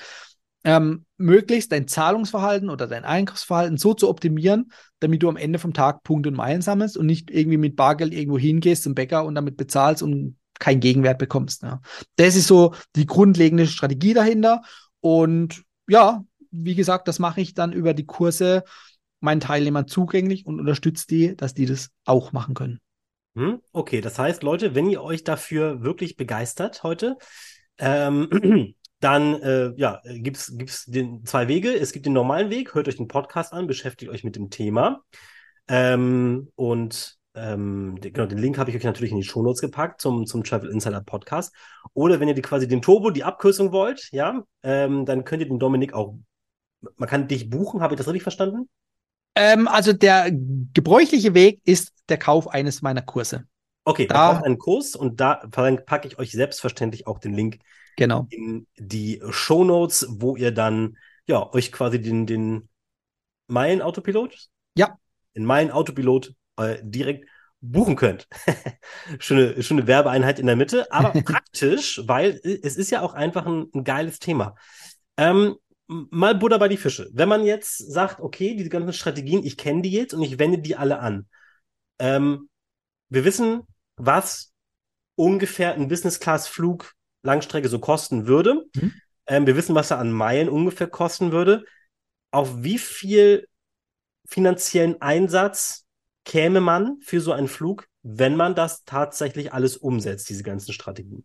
[0.64, 5.74] ähm, möglichst dein Zahlungsverhalten oder dein Einkaufsverhalten so zu optimieren, damit du am Ende vom
[5.74, 9.34] Tag Punkte und Meilen sammelst und nicht irgendwie mit Bargeld irgendwo hingehst zum Bäcker und
[9.34, 11.62] damit bezahlst und keinen Gegenwert bekommst.
[11.62, 11.80] Ja.
[12.16, 14.62] Das ist so die grundlegende Strategie dahinter.
[15.00, 18.62] Und ja, wie gesagt, das mache ich dann über die Kurse
[19.18, 22.80] meinen Teilnehmern zugänglich und unterstütze die, dass die das auch machen können.
[23.34, 27.16] Hm, okay, das heißt, Leute, wenn ihr euch dafür wirklich begeistert heute,
[27.78, 31.72] ähm, dann äh, ja, gibt es den zwei Wege.
[31.72, 35.02] Es gibt den normalen Weg, hört euch den Podcast an, beschäftigt euch mit dem Thema.
[35.66, 40.26] Ähm, und ähm, genau, den Link habe ich euch natürlich in die Shownotes gepackt zum,
[40.26, 41.54] zum Travel Insider Podcast.
[41.94, 45.48] Oder wenn ihr die quasi den Turbo, die Abkürzung wollt, ja, ähm, dann könnt ihr
[45.48, 46.18] den Dominik auch,
[46.96, 48.68] man kann dich buchen, habe ich das richtig verstanden?
[49.34, 53.44] Ähm, also der gebräuchliche Weg ist der Kauf eines meiner Kurse.
[53.84, 57.58] Okay, da kauft einen Kurs und da packe ich euch selbstverständlich auch den Link
[57.96, 58.26] genau.
[58.30, 62.68] in die Shownotes, wo ihr dann ja euch quasi den, den
[63.48, 64.48] Meilen-Autopilot?
[64.76, 64.96] Ja.
[65.34, 67.28] In Meilen-Autopilot äh, direkt
[67.60, 68.28] buchen könnt.
[69.18, 73.66] schöne, schöne Werbeeinheit in der Mitte, aber praktisch, weil es ist ja auch einfach ein,
[73.74, 74.54] ein geiles Thema.
[75.16, 75.56] Ähm,
[76.10, 77.08] mal Buddha bei die Fische.
[77.12, 80.58] Wenn man jetzt sagt, okay, diese ganzen Strategien, ich kenne die jetzt und ich wende
[80.58, 81.26] die alle an.
[81.98, 82.48] Ähm,
[83.08, 83.62] wir wissen,
[83.96, 84.52] was
[85.14, 88.64] ungefähr ein Business-Class-Flug Langstrecke so kosten würde.
[88.74, 88.92] Mhm.
[89.26, 91.64] Ähm, wir wissen, was er an Meilen ungefähr kosten würde.
[92.30, 93.46] Auf wie viel
[94.26, 95.84] finanziellen Einsatz
[96.24, 101.24] käme man für so einen Flug, wenn man das tatsächlich alles umsetzt, diese ganzen Strategien?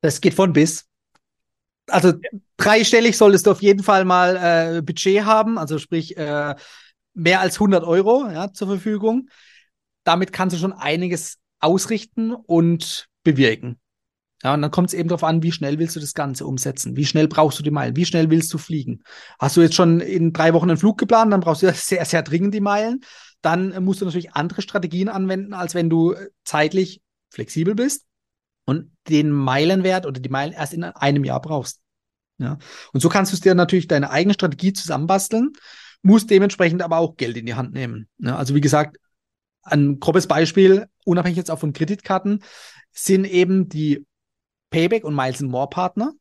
[0.00, 0.86] Das geht von bis.
[1.86, 2.12] Also
[2.56, 6.54] dreistellig solltest du auf jeden Fall mal äh, Budget haben, also sprich äh,
[7.14, 9.28] mehr als 100 Euro ja, zur Verfügung.
[10.04, 13.78] Damit kannst du schon einiges ausrichten und bewirken.
[14.42, 16.96] Ja, und dann kommt es eben darauf an, wie schnell willst du das Ganze umsetzen?
[16.96, 17.96] Wie schnell brauchst du die Meilen?
[17.96, 19.02] Wie schnell willst du fliegen?
[19.38, 22.22] Hast du jetzt schon in drei Wochen einen Flug geplant, dann brauchst du sehr, sehr
[22.22, 23.00] dringend die Meilen.
[23.42, 28.06] Dann musst du natürlich andere Strategien anwenden, als wenn du zeitlich flexibel bist
[28.70, 31.80] und den Meilenwert oder die Meilen erst in einem Jahr brauchst.
[32.38, 32.58] Ja.
[32.92, 35.52] Und so kannst du dir natürlich deine eigene Strategie zusammenbasteln,
[36.02, 38.08] musst dementsprechend aber auch Geld in die Hand nehmen.
[38.18, 38.96] Ja, also wie gesagt,
[39.62, 42.42] ein grobes Beispiel, unabhängig jetzt auch von Kreditkarten,
[42.92, 44.06] sind eben die
[44.70, 46.12] Payback und Miles More Partner.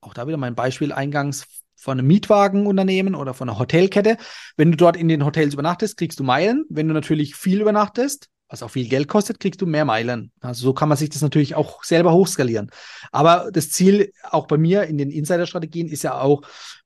[0.00, 4.18] Auch da wieder mein Beispiel eingangs von einem Mietwagenunternehmen oder von einer Hotelkette.
[4.56, 6.66] Wenn du dort in den Hotels übernachtest, kriegst du Meilen.
[6.68, 10.30] Wenn du natürlich viel übernachtest, was auch viel Geld kostet, kriegst du mehr Meilen.
[10.40, 12.70] Also so kann man sich das natürlich auch selber hochskalieren.
[13.10, 16.42] Aber das Ziel auch bei mir in den Insider-Strategien ist ja auch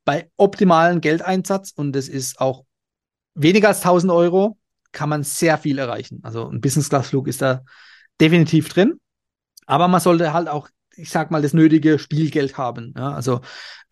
[0.06, 2.64] bei optimalen Geldeinsatz und das ist auch
[3.34, 4.56] weniger als 1000 Euro,
[4.92, 6.20] kann man sehr viel erreichen.
[6.22, 7.62] Also ein Business-Class-Flug ist da
[8.18, 8.98] definitiv drin.
[9.66, 12.94] Aber man sollte halt auch, ich sag mal, das nötige Spielgeld haben.
[12.96, 13.12] Ja?
[13.12, 13.42] Also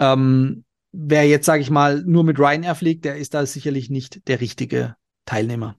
[0.01, 4.27] ähm, wer jetzt, sage ich mal, nur mit Ryanair fliegt, der ist da sicherlich nicht
[4.29, 5.77] der richtige Teilnehmer.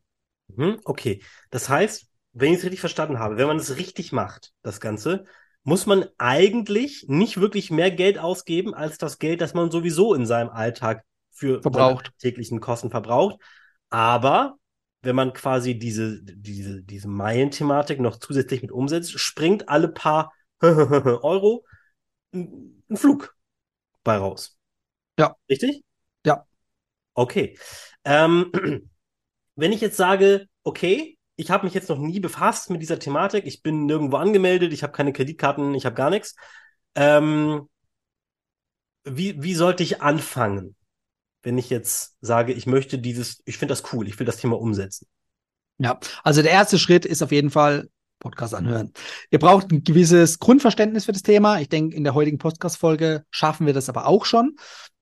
[0.47, 1.21] Mhm, okay.
[1.49, 5.25] Das heißt, wenn ich es richtig verstanden habe, wenn man es richtig macht, das Ganze,
[5.63, 10.25] muss man eigentlich nicht wirklich mehr Geld ausgeben als das Geld, das man sowieso in
[10.25, 12.11] seinem Alltag für verbraucht.
[12.19, 13.37] täglichen Kosten verbraucht.
[13.89, 14.57] Aber
[15.01, 21.65] wenn man quasi diese, diese, diese Meilen-Thematik noch zusätzlich mit umsetzt, springt alle paar Euro
[22.33, 23.35] ein, ein Flug
[24.03, 24.57] bei raus.
[25.19, 25.35] Ja.
[25.49, 25.83] Richtig?
[26.25, 26.45] Ja.
[27.13, 27.57] Okay.
[28.05, 28.51] Ähm,
[29.57, 33.45] wenn ich jetzt sage, okay, ich habe mich jetzt noch nie befasst mit dieser Thematik,
[33.45, 36.35] ich bin nirgendwo angemeldet, ich habe keine Kreditkarten, ich habe gar nichts.
[36.95, 37.67] Ähm,
[39.03, 40.77] wie, wie sollte ich anfangen?
[41.47, 44.59] wenn ich jetzt sage, ich möchte dieses, ich finde das cool, ich will das Thema
[44.59, 45.07] umsetzen?
[45.77, 47.89] Ja, also der erste Schritt ist auf jeden Fall
[48.27, 48.91] Podcast anhören.
[49.31, 51.59] Ihr braucht ein gewisses Grundverständnis für das Thema.
[51.59, 54.55] Ich denke, in der heutigen Podcast-Folge schaffen wir das aber auch schon,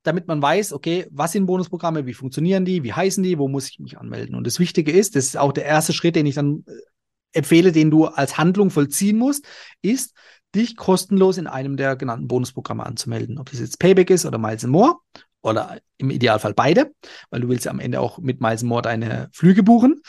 [0.04, 3.70] damit man weiß, okay, was sind Bonusprogramme, wie funktionieren die, wie heißen die, wo muss
[3.70, 4.36] ich mich anmelden?
[4.36, 6.72] Und das Wichtige ist, das ist auch der erste Schritt, den ich dann äh,
[7.34, 9.46] empfehle, den du als Handlung vollziehen musst,
[9.82, 10.14] ist,
[10.54, 13.40] dich kostenlos in einem der genannten Bonusprogramme anzumelden.
[13.40, 14.96] Ob das jetzt Payback ist oder Miles More
[15.42, 16.94] oder im Idealfall beide,
[17.30, 20.02] weil du willst ja am Ende auch mit Miles More deine Flüge buchen.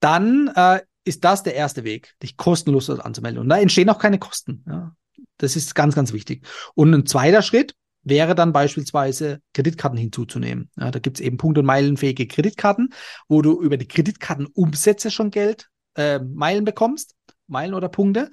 [0.00, 3.40] Dann äh, ist das der erste Weg, dich kostenlos anzumelden.
[3.40, 4.64] Und da entstehen auch keine Kosten.
[4.66, 4.94] Ja.
[5.38, 6.46] Das ist ganz, ganz wichtig.
[6.74, 10.70] Und ein zweiter Schritt wäre dann beispielsweise Kreditkarten hinzuzunehmen.
[10.76, 12.92] Ja, da gibt es eben punkt- und meilenfähige Kreditkarten,
[13.28, 17.14] wo du über die Kreditkartenumsätze schon Geld, äh, Meilen bekommst,
[17.46, 18.30] Meilen oder Punkte.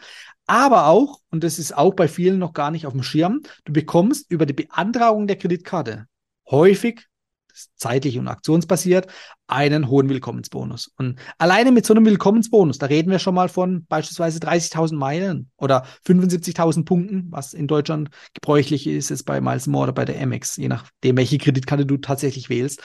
[0.48, 3.74] Aber auch, und das ist auch bei vielen noch gar nicht auf dem Schirm, du
[3.74, 6.08] bekommst über die Beantragung der Kreditkarte
[6.50, 7.08] häufig
[7.76, 9.08] zeitlich und aktionsbasiert,
[9.48, 10.92] einen hohen Willkommensbonus.
[10.98, 15.52] Und alleine mit so einem Willkommensbonus, da reden wir schon mal von beispielsweise 30.000 Meilen
[15.58, 20.22] oder 75.000 Punkten, was in Deutschland gebräuchlich ist, ist bei Miles More oder bei der
[20.22, 22.82] Amex, je nachdem, welche Kreditkarte du tatsächlich wählst.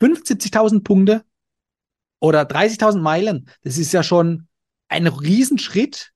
[0.00, 1.24] 75.000 Punkte
[2.20, 4.48] oder 30.000 Meilen, das ist ja schon
[4.88, 6.12] ein Riesenschritt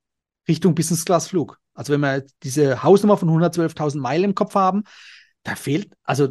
[0.48, 1.58] Richtung Business Class Flug.
[1.74, 4.84] Also wenn wir diese Hausnummer von 112.000 Meilen im Kopf haben,
[5.42, 6.28] da fehlt, also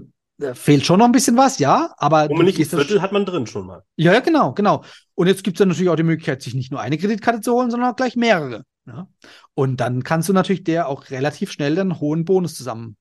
[0.54, 2.28] fehlt schon noch ein bisschen was, ja, aber.
[2.30, 3.84] Man nicht ein Viertel hat man drin schon mal.
[3.96, 4.84] Ja, ja, genau, genau.
[5.16, 7.54] Und jetzt gibt es dann natürlich auch die Möglichkeit, sich nicht nur eine Kreditkarte zu
[7.54, 8.64] holen, sondern auch gleich mehrere.
[8.86, 9.08] Ja?
[9.54, 12.98] Und dann kannst du natürlich der auch relativ schnell einen hohen Bonus zusammen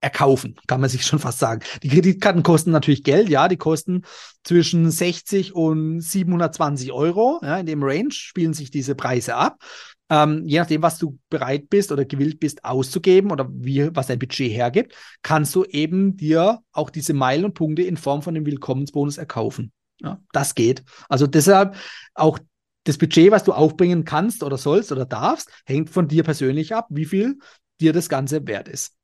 [0.00, 1.62] erkaufen, kann man sich schon fast sagen.
[1.82, 4.02] Die Kreditkarten kosten natürlich Geld, ja, die kosten
[4.42, 7.40] zwischen 60 und 720 Euro.
[7.42, 9.58] Ja, in dem Range spielen sich diese Preise ab
[10.10, 14.18] ähm, je nachdem, was du bereit bist oder gewillt bist auszugeben oder wie, was dein
[14.18, 18.46] Budget hergibt, kannst du eben dir auch diese Meilen und Punkte in Form von dem
[18.46, 19.72] Willkommensbonus erkaufen.
[20.00, 20.82] Ja, das geht.
[21.08, 21.76] Also deshalb
[22.14, 22.38] auch
[22.84, 26.86] das Budget, was du aufbringen kannst oder sollst oder darfst, hängt von dir persönlich ab,
[26.90, 27.38] wie viel
[27.80, 28.94] dir das Ganze wert ist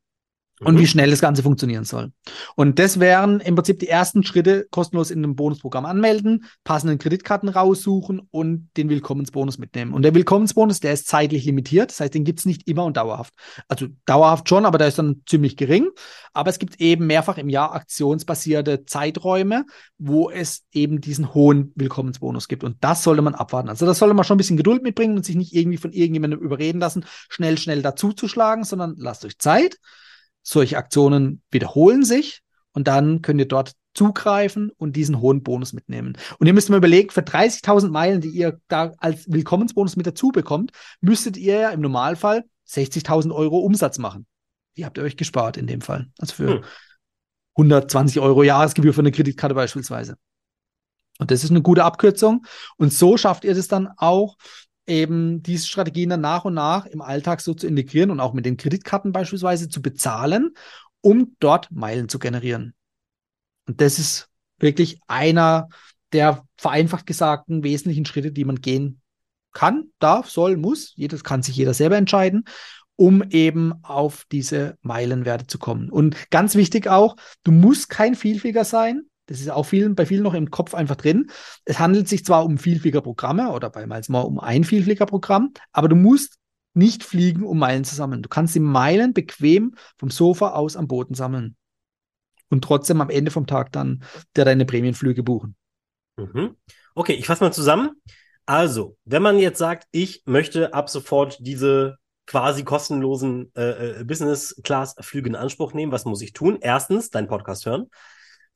[0.62, 0.86] und wie mhm.
[0.86, 2.12] schnell das Ganze funktionieren soll.
[2.54, 7.48] Und das wären im Prinzip die ersten Schritte kostenlos in einem Bonusprogramm anmelden, passenden Kreditkarten
[7.48, 9.94] raussuchen und den Willkommensbonus mitnehmen.
[9.94, 12.96] Und der Willkommensbonus, der ist zeitlich limitiert, das heißt, den gibt es nicht immer und
[12.96, 13.32] dauerhaft.
[13.68, 15.88] Also dauerhaft schon, aber der ist dann ziemlich gering.
[16.34, 19.64] Aber es gibt eben mehrfach im Jahr aktionsbasierte Zeiträume,
[19.98, 22.64] wo es eben diesen hohen Willkommensbonus gibt.
[22.64, 23.70] Und das sollte man abwarten.
[23.70, 26.40] Also das sollte man schon ein bisschen Geduld mitbringen und sich nicht irgendwie von irgendjemandem
[26.40, 29.78] überreden lassen, schnell, schnell dazuzuschlagen, sondern lasst euch Zeit
[30.42, 36.16] solche Aktionen wiederholen sich und dann könnt ihr dort zugreifen und diesen hohen Bonus mitnehmen.
[36.38, 40.28] Und ihr müsst mal überlegen, für 30.000 Meilen, die ihr da als Willkommensbonus mit dazu
[40.28, 44.26] bekommt, müsstet ihr ja im Normalfall 60.000 Euro Umsatz machen.
[44.76, 46.06] Die habt ihr euch gespart in dem Fall.
[46.18, 46.64] Also für hm.
[47.56, 50.16] 120 Euro Jahresgebühr für eine Kreditkarte beispielsweise.
[51.18, 52.46] Und das ist eine gute Abkürzung.
[52.76, 54.36] Und so schafft ihr das dann auch,
[54.90, 58.44] eben diese Strategien dann nach und nach im Alltag so zu integrieren und auch mit
[58.44, 60.54] den Kreditkarten beispielsweise zu bezahlen,
[61.00, 62.74] um dort Meilen zu generieren.
[63.66, 64.28] Und das ist
[64.58, 65.68] wirklich einer
[66.12, 69.00] der vereinfacht gesagten wesentlichen Schritte, die man gehen
[69.52, 70.92] kann, darf, soll, muss.
[70.96, 72.44] Jedes kann sich jeder selber entscheiden,
[72.96, 75.88] um eben auf diese Meilenwerte zu kommen.
[75.88, 79.04] Und ganz wichtig auch, du musst kein Vielfältiger sein.
[79.30, 81.30] Das ist auch vielen, bei vielen noch im Kopf einfach drin.
[81.64, 85.94] Es handelt sich zwar um Vielfliegerprogramme oder bei Miles More um ein Vielfliegerprogramm, aber du
[85.94, 86.34] musst
[86.74, 88.22] nicht fliegen, um Meilen zu sammeln.
[88.22, 91.54] Du kannst die Meilen bequem vom Sofa aus am Boden sammeln
[92.48, 94.02] und trotzdem am Ende vom Tag dann
[94.34, 95.54] der deine Prämienflüge buchen.
[96.16, 96.56] Mhm.
[96.96, 98.02] Okay, ich fasse mal zusammen.
[98.46, 105.28] Also, wenn man jetzt sagt, ich möchte ab sofort diese quasi kostenlosen äh, äh Business-Class-Flüge
[105.28, 106.58] in Anspruch nehmen, was muss ich tun?
[106.60, 107.86] Erstens, deinen Podcast hören.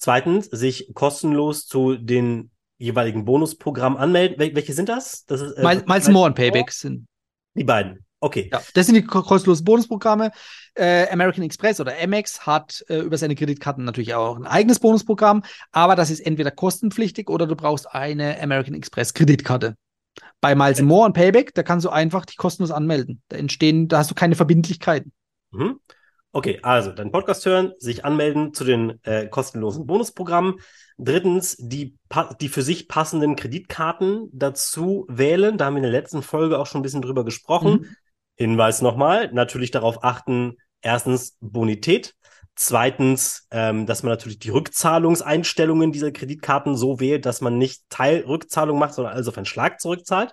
[0.05, 4.39] Zweitens, sich kostenlos zu den jeweiligen Bonusprogrammen anmelden.
[4.39, 5.25] Wel welche sind das?
[5.25, 7.07] das ist, äh, Miles, Miles More und Payback sind.
[7.55, 8.05] Die beiden.
[8.21, 8.51] Okay.
[8.53, 10.31] Ja, das sind die kostenlosen Bonusprogramme.
[10.75, 15.43] Äh, American Express oder Amex hat äh, über seine Kreditkarten natürlich auch ein eigenes Bonusprogramm,
[15.73, 19.75] aber das ist entweder kostenpflichtig oder du brauchst eine American Express Kreditkarte.
[20.43, 20.83] Bei Miles.
[20.83, 23.23] More und Payback, da kannst du einfach dich kostenlos anmelden.
[23.29, 25.13] Da entstehen, da hast du keine Verbindlichkeiten.
[25.51, 25.81] Mhm.
[26.37, 30.57] Okay, also deinen Podcast hören, sich anmelden zu den äh, kostenlosen Bonusprogrammen.
[30.99, 31.97] Drittens, die,
[32.41, 35.57] die für sich passenden Kreditkarten dazu wählen.
[35.57, 37.73] Da haben wir in der letzten Folge auch schon ein bisschen drüber gesprochen.
[37.73, 37.97] Mhm.
[38.35, 42.17] Hinweis nochmal, natürlich darauf achten, erstens Bonität,
[42.57, 48.81] zweitens, ähm, dass man natürlich die Rückzahlungseinstellungen dieser Kreditkarten so wählt, dass man nicht Teilrückzahlung
[48.81, 50.33] macht, sondern also auf einen Schlag zurückzahlt.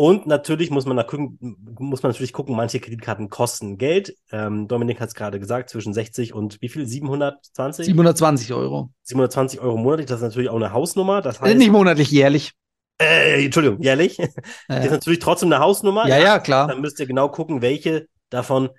[0.00, 1.36] Und natürlich muss man, da gucken,
[1.78, 4.16] muss man natürlich gucken, manche Kreditkarten kosten Geld.
[4.32, 6.86] Ähm, Dominik hat es gerade gesagt, zwischen 60 und wie viel?
[6.86, 7.84] 720?
[7.84, 8.94] 720 Euro.
[9.02, 11.20] 720 Euro monatlich, das ist natürlich auch eine Hausnummer.
[11.20, 12.54] Das äh, heißt, nicht monatlich, jährlich.
[12.98, 14.16] Äh, Entschuldigung, jährlich.
[14.16, 14.26] Ja,
[14.68, 16.08] das ist natürlich trotzdem eine Hausnummer.
[16.08, 16.68] Ja, ja, klar.
[16.68, 18.70] Dann müsst ihr genau gucken, welche davon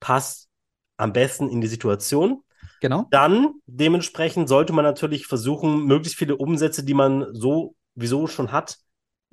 [0.00, 0.48] passt
[0.96, 2.42] am besten in die Situation.
[2.80, 3.06] Genau.
[3.12, 8.78] Dann dementsprechend sollte man natürlich versuchen, möglichst viele Umsätze, die man so wieso schon hat,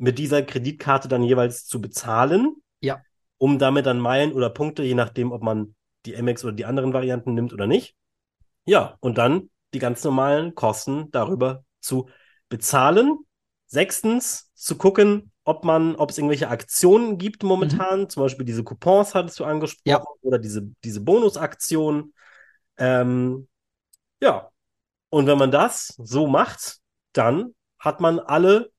[0.02, 2.56] mit dieser Kreditkarte dann jeweils zu bezahlen.
[2.82, 3.04] Ja.
[3.38, 5.76] Um damit dann Meilen oder Punkte, je nachdem, ob man
[6.08, 7.96] die MX oder die anderen Varianten nimmt oder nicht.
[8.66, 12.10] Ja, und dann die ganz normalen Kosten darüber zu
[12.50, 13.20] bezahlen.
[13.68, 18.10] Sechstens, zu gucken, ob man, ob es irgendwelche Aktionen gibt momentan, mhm.
[18.10, 20.04] zum Beispiel diese Coupons hattest du angesprochen ja.
[20.22, 22.14] oder diese, diese Bonusaktionen.
[22.78, 23.48] Ähm,
[24.20, 24.50] ja.
[25.10, 26.80] Und wenn man das so macht,
[27.14, 28.72] dann hat man alle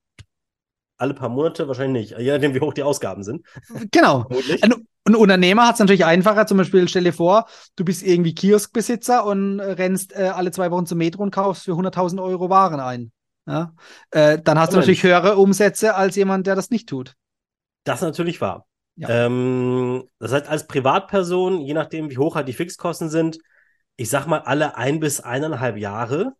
[1.03, 3.45] alle paar Monate wahrscheinlich nicht, je nachdem, wie hoch die Ausgaben sind.
[3.91, 4.25] Genau.
[4.61, 4.73] Ein,
[5.05, 6.47] ein Unternehmer hat es natürlich einfacher.
[6.47, 7.45] Zum Beispiel, stell dir vor,
[7.75, 11.73] du bist irgendwie Kioskbesitzer und rennst äh, alle zwei Wochen zum Metro und kaufst für
[11.73, 13.11] 100.000 Euro Waren ein.
[13.45, 13.73] Ja?
[14.11, 17.15] Äh, dann hast oh, du natürlich höhere Umsätze als jemand, der das nicht tut.
[17.83, 18.65] Das ist natürlich wahr.
[18.95, 19.09] Ja.
[19.09, 23.39] Ähm, das heißt, als Privatperson, je nachdem, wie hoch halt die Fixkosten sind,
[23.97, 26.33] ich sag mal, alle ein bis eineinhalb Jahre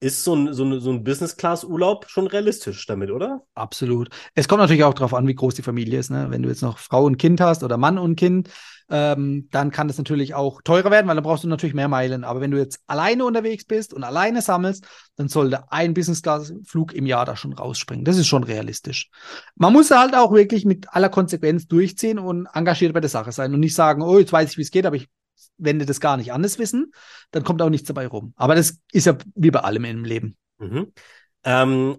[0.00, 3.42] ist so ein, so ein, so ein Business-Class-Urlaub schon realistisch damit, oder?
[3.54, 4.08] Absolut.
[4.34, 6.10] Es kommt natürlich auch darauf an, wie groß die Familie ist.
[6.10, 6.26] Ne?
[6.30, 8.48] Wenn du jetzt noch Frau und Kind hast oder Mann und Kind,
[8.88, 12.24] ähm, dann kann das natürlich auch teurer werden, weil dann brauchst du natürlich mehr Meilen.
[12.24, 14.86] Aber wenn du jetzt alleine unterwegs bist und alleine sammelst,
[15.16, 18.06] dann sollte ein Business-Class-Flug im Jahr da schon rausspringen.
[18.06, 19.10] Das ist schon realistisch.
[19.54, 23.52] Man muss halt auch wirklich mit aller Konsequenz durchziehen und engagiert bei der Sache sein
[23.52, 25.08] und nicht sagen, oh, jetzt weiß ich, wie es geht, aber ich
[25.58, 26.92] wende das gar nicht anders wissen,
[27.30, 28.32] dann kommt auch nichts dabei rum.
[28.36, 30.36] Aber das ist ja wie bei allem im Leben.
[30.58, 30.92] Mhm.
[31.44, 31.98] Ähm,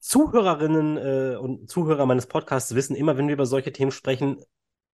[0.00, 4.38] Zuhörerinnen äh, und Zuhörer meines Podcasts wissen immer, wenn wir über solche Themen sprechen,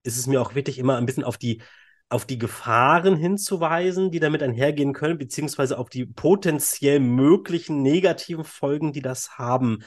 [0.02, 1.62] ist es mir auch wichtig, immer ein bisschen auf die,
[2.08, 8.92] auf die Gefahren hinzuweisen, die damit einhergehen können, beziehungsweise auf die potenziell möglichen negativen Folgen,
[8.92, 9.84] die das haben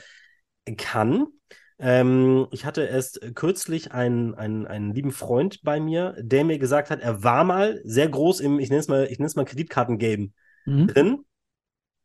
[0.77, 1.27] kann.
[1.80, 6.89] Ähm, ich hatte erst kürzlich einen, einen, einen lieben Freund bei mir, der mir gesagt
[6.89, 9.45] hat, er war mal sehr groß im, ich nenne es mal, ich nenne es mal
[9.45, 10.32] Kreditkartengame
[10.65, 10.88] mhm.
[10.88, 11.25] drin.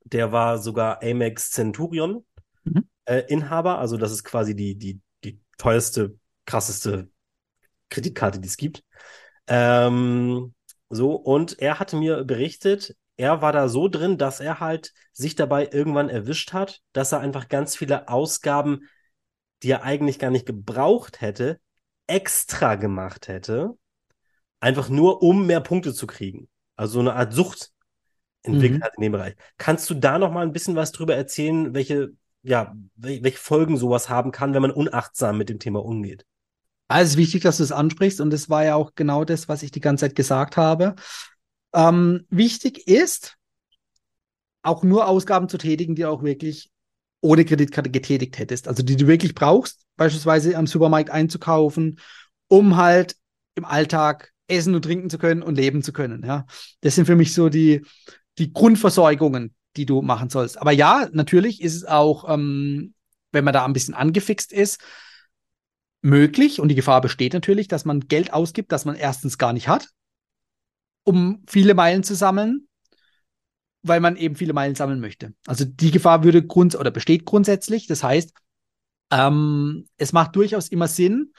[0.04, 2.24] Der war sogar Amex Centurion
[2.64, 2.84] mhm.
[3.06, 7.08] äh, Inhaber, also das ist quasi die, die, die teuerste, krasseste
[7.88, 8.84] Kreditkarte, die es gibt.
[9.46, 10.54] Ähm,
[10.90, 15.34] so, und er hatte mir berichtet, er war da so drin, dass er halt sich
[15.34, 18.88] dabei irgendwann erwischt hat, dass er einfach ganz viele Ausgaben
[19.62, 21.60] die er eigentlich gar nicht gebraucht hätte,
[22.06, 23.76] extra gemacht hätte,
[24.60, 26.48] einfach nur um mehr Punkte zu kriegen.
[26.76, 27.70] Also so eine Art Sucht
[28.42, 28.84] entwickelt mhm.
[28.84, 29.34] hat in dem Bereich.
[29.58, 34.08] Kannst du da noch mal ein bisschen was drüber erzählen, welche, ja, welche Folgen sowas
[34.08, 36.26] haben kann, wenn man unachtsam mit dem Thema umgeht?
[36.88, 39.48] Also es ist wichtig, dass du es ansprichst und das war ja auch genau das,
[39.48, 40.96] was ich die ganze Zeit gesagt habe.
[41.72, 43.36] Ähm, wichtig ist,
[44.62, 46.71] auch nur Ausgaben zu tätigen, die auch wirklich
[47.22, 48.68] ohne Kreditkarte getätigt hättest.
[48.68, 51.98] Also die du wirklich brauchst, beispielsweise am Supermarkt einzukaufen,
[52.48, 53.16] um halt
[53.54, 56.24] im Alltag essen und trinken zu können und leben zu können.
[56.26, 56.44] Ja,
[56.80, 57.86] das sind für mich so die,
[58.38, 60.60] die Grundversorgungen, die du machen sollst.
[60.60, 62.92] Aber ja, natürlich ist es auch, ähm,
[63.30, 64.80] wenn man da ein bisschen angefixt ist,
[66.02, 69.68] möglich und die Gefahr besteht natürlich, dass man Geld ausgibt, das man erstens gar nicht
[69.68, 69.88] hat,
[71.04, 72.66] um viele Meilen zu sammeln
[73.82, 75.34] weil man eben viele Meilen sammeln möchte.
[75.46, 77.86] Also die Gefahr würde grund oder besteht grundsätzlich.
[77.86, 78.32] Das heißt,
[79.10, 81.32] ähm, es macht durchaus immer Sinn,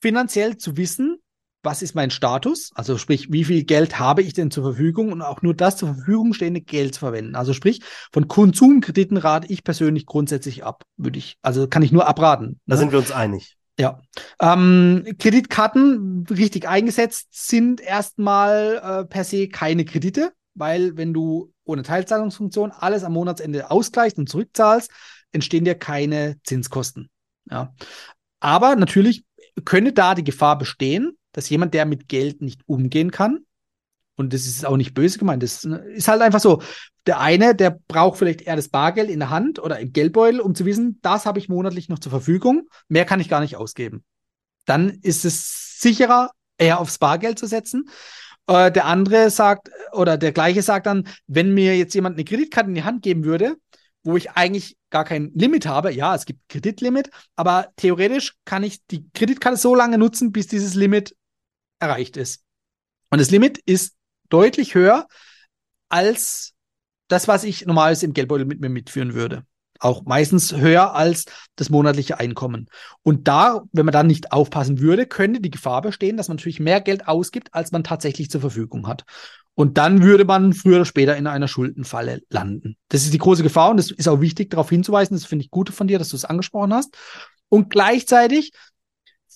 [0.00, 1.18] finanziell zu wissen,
[1.62, 2.72] was ist mein Status?
[2.74, 5.94] Also sprich, wie viel Geld habe ich denn zur Verfügung und auch nur das zur
[5.94, 7.36] Verfügung stehende Geld zu verwenden.
[7.36, 7.82] Also sprich,
[8.12, 12.60] von Konsumkrediten rate ich persönlich grundsätzlich ab, würde ich, also kann ich nur abraten.
[12.66, 12.78] Da ne?
[12.80, 13.56] sind wir uns einig.
[13.78, 14.02] Ja.
[14.40, 21.82] Ähm, Kreditkarten richtig eingesetzt sind erstmal äh, per se keine Kredite weil wenn du ohne
[21.82, 24.90] Teilzahlungsfunktion alles am Monatsende ausgleichst und zurückzahlst,
[25.32, 27.08] entstehen dir keine Zinskosten.
[27.50, 27.74] Ja.
[28.40, 29.24] Aber natürlich
[29.64, 33.40] könnte da die Gefahr bestehen, dass jemand, der mit Geld nicht umgehen kann,
[34.16, 36.62] und das ist auch nicht böse gemeint, das ist halt einfach so.
[37.06, 40.54] Der eine, der braucht vielleicht eher das Bargeld in der Hand oder im Geldbeutel, um
[40.54, 44.04] zu wissen, das habe ich monatlich noch zur Verfügung, mehr kann ich gar nicht ausgeben.
[44.66, 47.88] Dann ist es sicherer, eher aufs Bargeld zu setzen.
[48.46, 52.68] Äh, der andere sagt, oder der gleiche sagt dann, wenn mir jetzt jemand eine Kreditkarte
[52.68, 53.56] in die Hand geben würde,
[54.02, 58.84] wo ich eigentlich gar kein Limit habe, ja, es gibt Kreditlimit, aber theoretisch kann ich
[58.86, 61.16] die Kreditkarte so lange nutzen, bis dieses Limit
[61.78, 62.42] erreicht ist.
[63.10, 63.94] Und das Limit ist
[64.28, 65.06] deutlich höher
[65.88, 66.54] als
[67.08, 69.44] das, was ich normalerweise im Geldbeutel mit mir mitführen würde
[69.82, 71.24] auch meistens höher als
[71.56, 72.68] das monatliche Einkommen.
[73.02, 76.60] Und da, wenn man dann nicht aufpassen würde, könnte die Gefahr bestehen, dass man natürlich
[76.60, 79.04] mehr Geld ausgibt, als man tatsächlich zur Verfügung hat.
[79.54, 82.76] Und dann würde man früher oder später in einer Schuldenfalle landen.
[82.88, 85.16] Das ist die große Gefahr und es ist auch wichtig, darauf hinzuweisen.
[85.16, 86.96] Das finde ich gut von dir, dass du es angesprochen hast.
[87.48, 88.52] Und gleichzeitig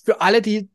[0.03, 0.69] für alle, die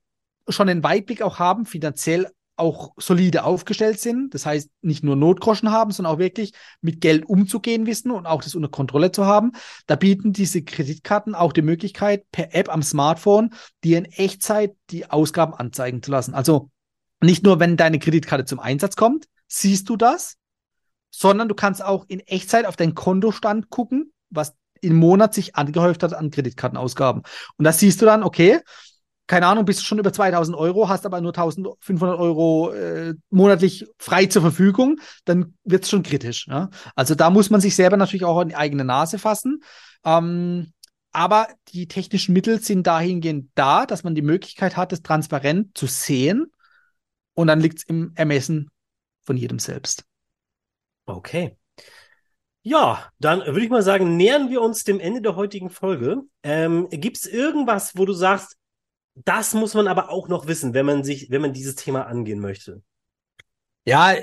[0.48, 4.34] schon einen Weitblick auch haben, finanziell auch solide aufgestellt sind.
[4.34, 8.42] Das heißt, nicht nur Notgroschen haben, sondern auch wirklich mit Geld umzugehen wissen und auch
[8.42, 9.52] das unter Kontrolle zu haben.
[9.86, 15.10] Da bieten diese Kreditkarten auch die Möglichkeit, per App am Smartphone dir in Echtzeit die
[15.10, 16.34] Ausgaben anzeigen zu lassen.
[16.34, 16.70] Also
[17.20, 20.36] nicht nur, wenn deine Kreditkarte zum Einsatz kommt, siehst du das,
[21.10, 26.02] sondern du kannst auch in Echtzeit auf deinen Kontostand gucken, was im Monat sich angehäuft
[26.02, 27.22] hat an Kreditkartenausgaben.
[27.56, 28.60] Und das siehst du dann, okay,
[29.32, 33.86] keine Ahnung, bist du schon über 2000 Euro, hast aber nur 1500 Euro äh, monatlich
[33.96, 36.46] frei zur Verfügung, dann wird es schon kritisch.
[36.48, 36.68] Ja?
[36.96, 39.62] Also da muss man sich selber natürlich auch an die eigene Nase fassen.
[40.04, 40.74] Ähm,
[41.12, 45.86] aber die technischen Mittel sind dahingehend da, dass man die Möglichkeit hat, es transparent zu
[45.86, 46.52] sehen.
[47.32, 48.68] Und dann liegt es im Ermessen
[49.22, 50.04] von jedem selbst.
[51.06, 51.56] Okay.
[52.60, 56.20] Ja, dann würde ich mal sagen, nähern wir uns dem Ende der heutigen Folge.
[56.42, 58.58] Ähm, Gibt es irgendwas, wo du sagst,
[59.14, 62.40] das muss man aber auch noch wissen, wenn man sich, wenn man dieses Thema angehen
[62.40, 62.82] möchte?
[63.84, 64.14] Ja,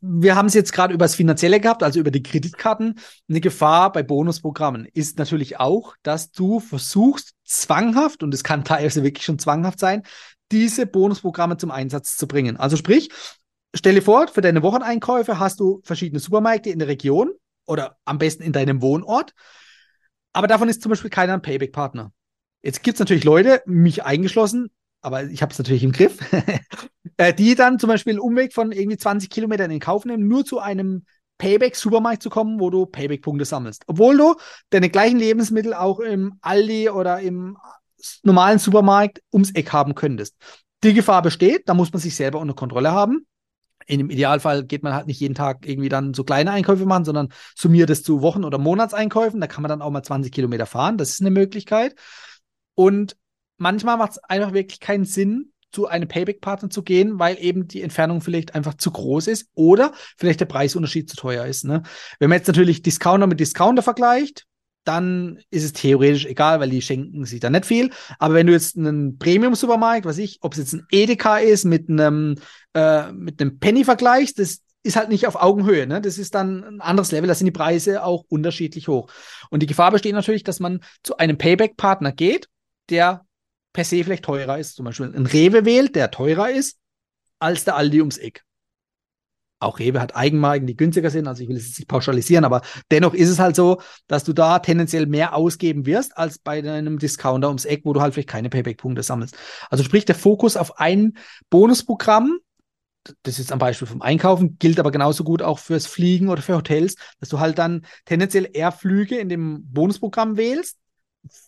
[0.00, 2.98] wir haben es jetzt gerade über das Finanzielle gehabt, also über die Kreditkarten.
[3.28, 9.02] Eine Gefahr bei Bonusprogrammen ist natürlich auch, dass du versuchst, zwanghaft, und es kann teilweise
[9.02, 10.02] wirklich schon zwanghaft sein,
[10.50, 12.56] diese Bonusprogramme zum Einsatz zu bringen.
[12.56, 13.10] Also sprich,
[13.74, 17.32] stelle vor, für deine Wocheneinkäufe hast du verschiedene Supermärkte in der Region
[17.66, 19.34] oder am besten in deinem Wohnort.
[20.32, 22.12] Aber davon ist zum Beispiel keiner ein Payback-Partner.
[22.62, 26.18] Jetzt gibt es natürlich Leute, mich eingeschlossen, aber ich habe es natürlich im Griff,
[27.16, 30.44] äh, die dann zum Beispiel einen Umweg von irgendwie 20 Kilometern in Kauf nehmen, nur
[30.44, 31.04] zu einem
[31.38, 33.82] Payback-Supermarkt zu kommen, wo du Payback-Punkte sammelst.
[33.88, 34.36] Obwohl du
[34.70, 37.58] deine gleichen Lebensmittel auch im Aldi oder im
[38.22, 40.36] normalen Supermarkt ums Eck haben könntest.
[40.84, 43.26] Die Gefahr besteht, da muss man sich selber unter Kontrolle haben.
[43.86, 47.04] In dem Idealfall geht man halt nicht jeden Tag irgendwie dann so kleine Einkäufe machen,
[47.04, 49.40] sondern summiert es zu Wochen- oder Monatseinkäufen.
[49.40, 50.98] Da kann man dann auch mal 20 Kilometer fahren.
[50.98, 51.96] Das ist eine Möglichkeit.
[52.74, 53.16] Und
[53.58, 57.82] manchmal macht es einfach wirklich keinen Sinn, zu einem Payback-Partner zu gehen, weil eben die
[57.82, 61.64] Entfernung vielleicht einfach zu groß ist oder vielleicht der Preisunterschied zu teuer ist.
[61.64, 61.82] Ne?
[62.18, 64.44] Wenn man jetzt natürlich Discounter mit Discounter vergleicht,
[64.84, 67.90] dann ist es theoretisch egal, weil die schenken sich da nicht viel.
[68.18, 71.88] Aber wenn du jetzt einen Premium-Supermarkt, was ich, ob es jetzt ein Edeka ist, mit
[71.88, 72.36] einem,
[72.74, 75.86] äh, mit einem Penny vergleichst, das ist halt nicht auf Augenhöhe.
[75.86, 76.00] Ne?
[76.00, 79.08] Das ist dann ein anderes Level, da sind die Preise auch unterschiedlich hoch.
[79.50, 82.48] Und die Gefahr besteht natürlich, dass man zu einem Payback-Partner geht,
[82.90, 83.26] der
[83.72, 84.76] per se vielleicht teurer ist.
[84.76, 86.78] Zum Beispiel ein Rewe wählt, der teurer ist
[87.38, 88.44] als der Aldi ums Eck.
[89.58, 92.62] Auch Rewe hat Eigenmarken, die günstiger sind, also ich will es jetzt nicht pauschalisieren, aber
[92.90, 96.98] dennoch ist es halt so, dass du da tendenziell mehr ausgeben wirst als bei einem
[96.98, 99.36] Discounter ums Eck, wo du halt vielleicht keine Payback-Punkte sammelst.
[99.70, 101.16] Also sprich, der Fokus auf ein
[101.48, 102.38] Bonusprogramm,
[103.22, 106.56] das ist am Beispiel vom Einkaufen, gilt aber genauso gut auch fürs Fliegen oder für
[106.56, 110.78] Hotels, dass du halt dann tendenziell eher Flüge in dem Bonusprogramm wählst,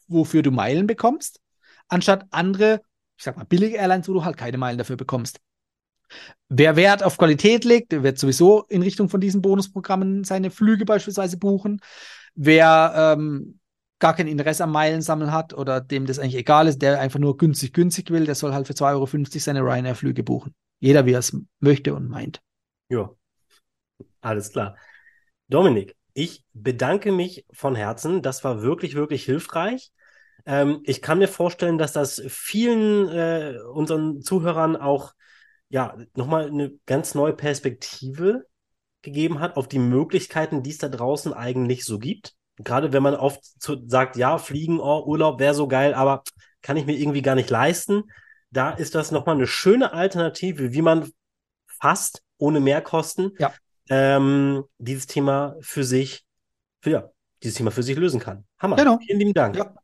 [0.08, 1.40] wofür du Meilen bekommst,
[1.88, 2.82] anstatt andere,
[3.16, 5.40] ich sag mal, billige Airlines, wo du halt keine Meilen dafür bekommst.
[6.48, 10.84] Wer Wert auf Qualität legt, der wird sowieso in Richtung von diesen Bonusprogrammen seine Flüge
[10.84, 11.80] beispielsweise buchen.
[12.34, 13.58] Wer ähm,
[13.98, 17.36] gar kein Interesse am Meilensammeln hat oder dem das eigentlich egal ist, der einfach nur
[17.36, 19.06] günstig, günstig will, der soll halt für 2,50 Euro
[19.40, 20.54] seine Ryanair-Flüge buchen.
[20.80, 22.42] Jeder, wie er es möchte und meint.
[22.88, 23.10] Ja,
[24.20, 24.76] alles klar.
[25.48, 28.22] Dominik, ich bedanke mich von Herzen.
[28.22, 29.92] Das war wirklich, wirklich hilfreich.
[30.46, 35.12] Ähm, ich kann mir vorstellen, dass das vielen äh, unseren Zuhörern auch
[35.68, 38.46] ja nochmal eine ganz neue Perspektive
[39.02, 42.34] gegeben hat auf die Möglichkeiten, die es da draußen eigentlich so gibt.
[42.56, 46.22] Gerade wenn man oft zu, sagt, ja, Fliegen, oh, Urlaub wäre so geil, aber
[46.62, 48.04] kann ich mir irgendwie gar nicht leisten.
[48.50, 51.10] Da ist das nochmal eine schöne Alternative, wie man
[51.66, 53.52] fast ohne Mehrkosten ja.
[53.88, 56.24] Ähm, dieses Thema für sich,
[56.80, 57.10] für, ja,
[57.42, 58.44] dieses Thema für sich lösen kann.
[58.58, 58.76] Hammer.
[58.76, 58.98] Genau.
[58.98, 59.56] Vielen lieben Dank.
[59.56, 59.74] Ja.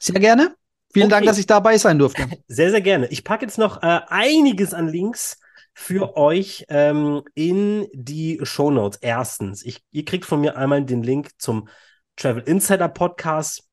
[0.00, 0.54] Sehr gerne.
[0.92, 1.16] Vielen okay.
[1.16, 2.26] Dank, dass ich dabei sein durfte.
[2.48, 3.08] Sehr, sehr gerne.
[3.08, 5.38] Ich packe jetzt noch äh, einiges an Links
[5.74, 8.98] für euch ähm, in die Show Notes.
[9.02, 11.68] Erstens, ich, ihr kriegt von mir einmal den Link zum
[12.16, 13.68] Travel Insider Podcast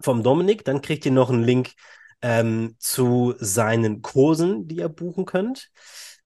[0.00, 0.64] vom Dominik.
[0.64, 1.72] Dann kriegt ihr noch einen Link
[2.22, 5.70] ähm, zu seinen Kursen, die ihr buchen könnt.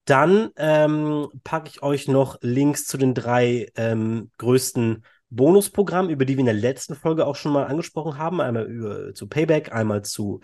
[0.09, 6.33] Dann ähm, packe ich euch noch Links zu den drei ähm, größten Bonusprogramm, über die
[6.35, 8.41] wir in der letzten Folge auch schon mal angesprochen haben.
[8.41, 10.41] Einmal über, zu Payback, einmal zu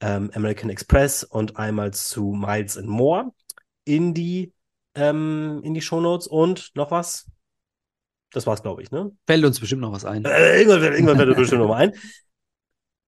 [0.00, 3.32] ähm, American Express und einmal zu Miles and More
[3.84, 4.52] in die,
[4.94, 6.28] ähm, in die Shownotes.
[6.28, 7.28] Und noch was?
[8.30, 9.10] Das war's, glaube ich, ne?
[9.26, 10.24] Fällt uns bestimmt noch was ein.
[10.26, 11.92] Äh, irgendwann, irgendwann fällt uns bestimmt noch mal ein.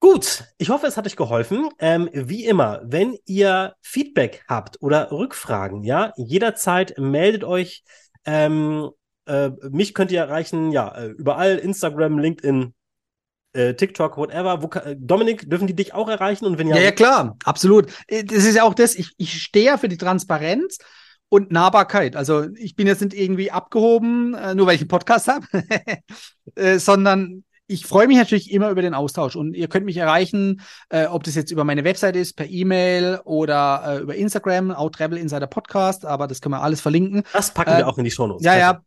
[0.00, 1.68] Gut, ich hoffe, es hat euch geholfen.
[1.78, 7.84] Ähm, wie immer, wenn ihr Feedback habt oder Rückfragen, ja, jederzeit meldet euch
[8.24, 8.90] ähm,
[9.26, 12.74] äh, mich könnt ihr erreichen, ja, äh, überall, Instagram, LinkedIn,
[13.52, 14.62] äh, TikTok, whatever.
[14.62, 16.46] Wo, äh, Dominik, dürfen die dich auch erreichen?
[16.46, 17.92] Und wenn ja, ja, ja, klar, absolut.
[18.08, 20.78] Das ist ja auch das, ich, ich stehe ja für die Transparenz
[21.28, 22.16] und Nahbarkeit.
[22.16, 25.46] Also ich bin jetzt nicht irgendwie abgehoben, nur weil ich einen Podcast habe,
[26.78, 31.06] sondern ich freue mich natürlich immer über den Austausch und ihr könnt mich erreichen, äh,
[31.06, 35.18] ob das jetzt über meine Website ist, per E-Mail oder äh, über Instagram, auch Travel
[35.18, 37.22] Insider Podcast, aber das können wir alles verlinken.
[37.32, 38.44] Das packen wir auch in die Show Notes.
[38.44, 38.82] Ja, ja,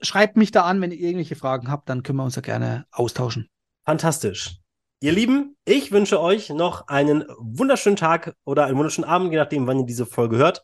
[0.00, 2.86] schreibt mich da an, wenn ihr irgendwelche Fragen habt, dann können wir uns ja gerne
[2.92, 3.48] austauschen.
[3.84, 4.58] Fantastisch.
[5.02, 9.66] Ihr Lieben, ich wünsche euch noch einen wunderschönen Tag oder einen wunderschönen Abend, je nachdem,
[9.66, 10.62] wann ihr diese Folge hört.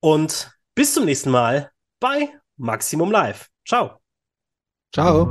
[0.00, 3.48] Und bis zum nächsten Mal bei Maximum Live.
[3.66, 3.98] Ciao.
[4.94, 5.28] Ciao.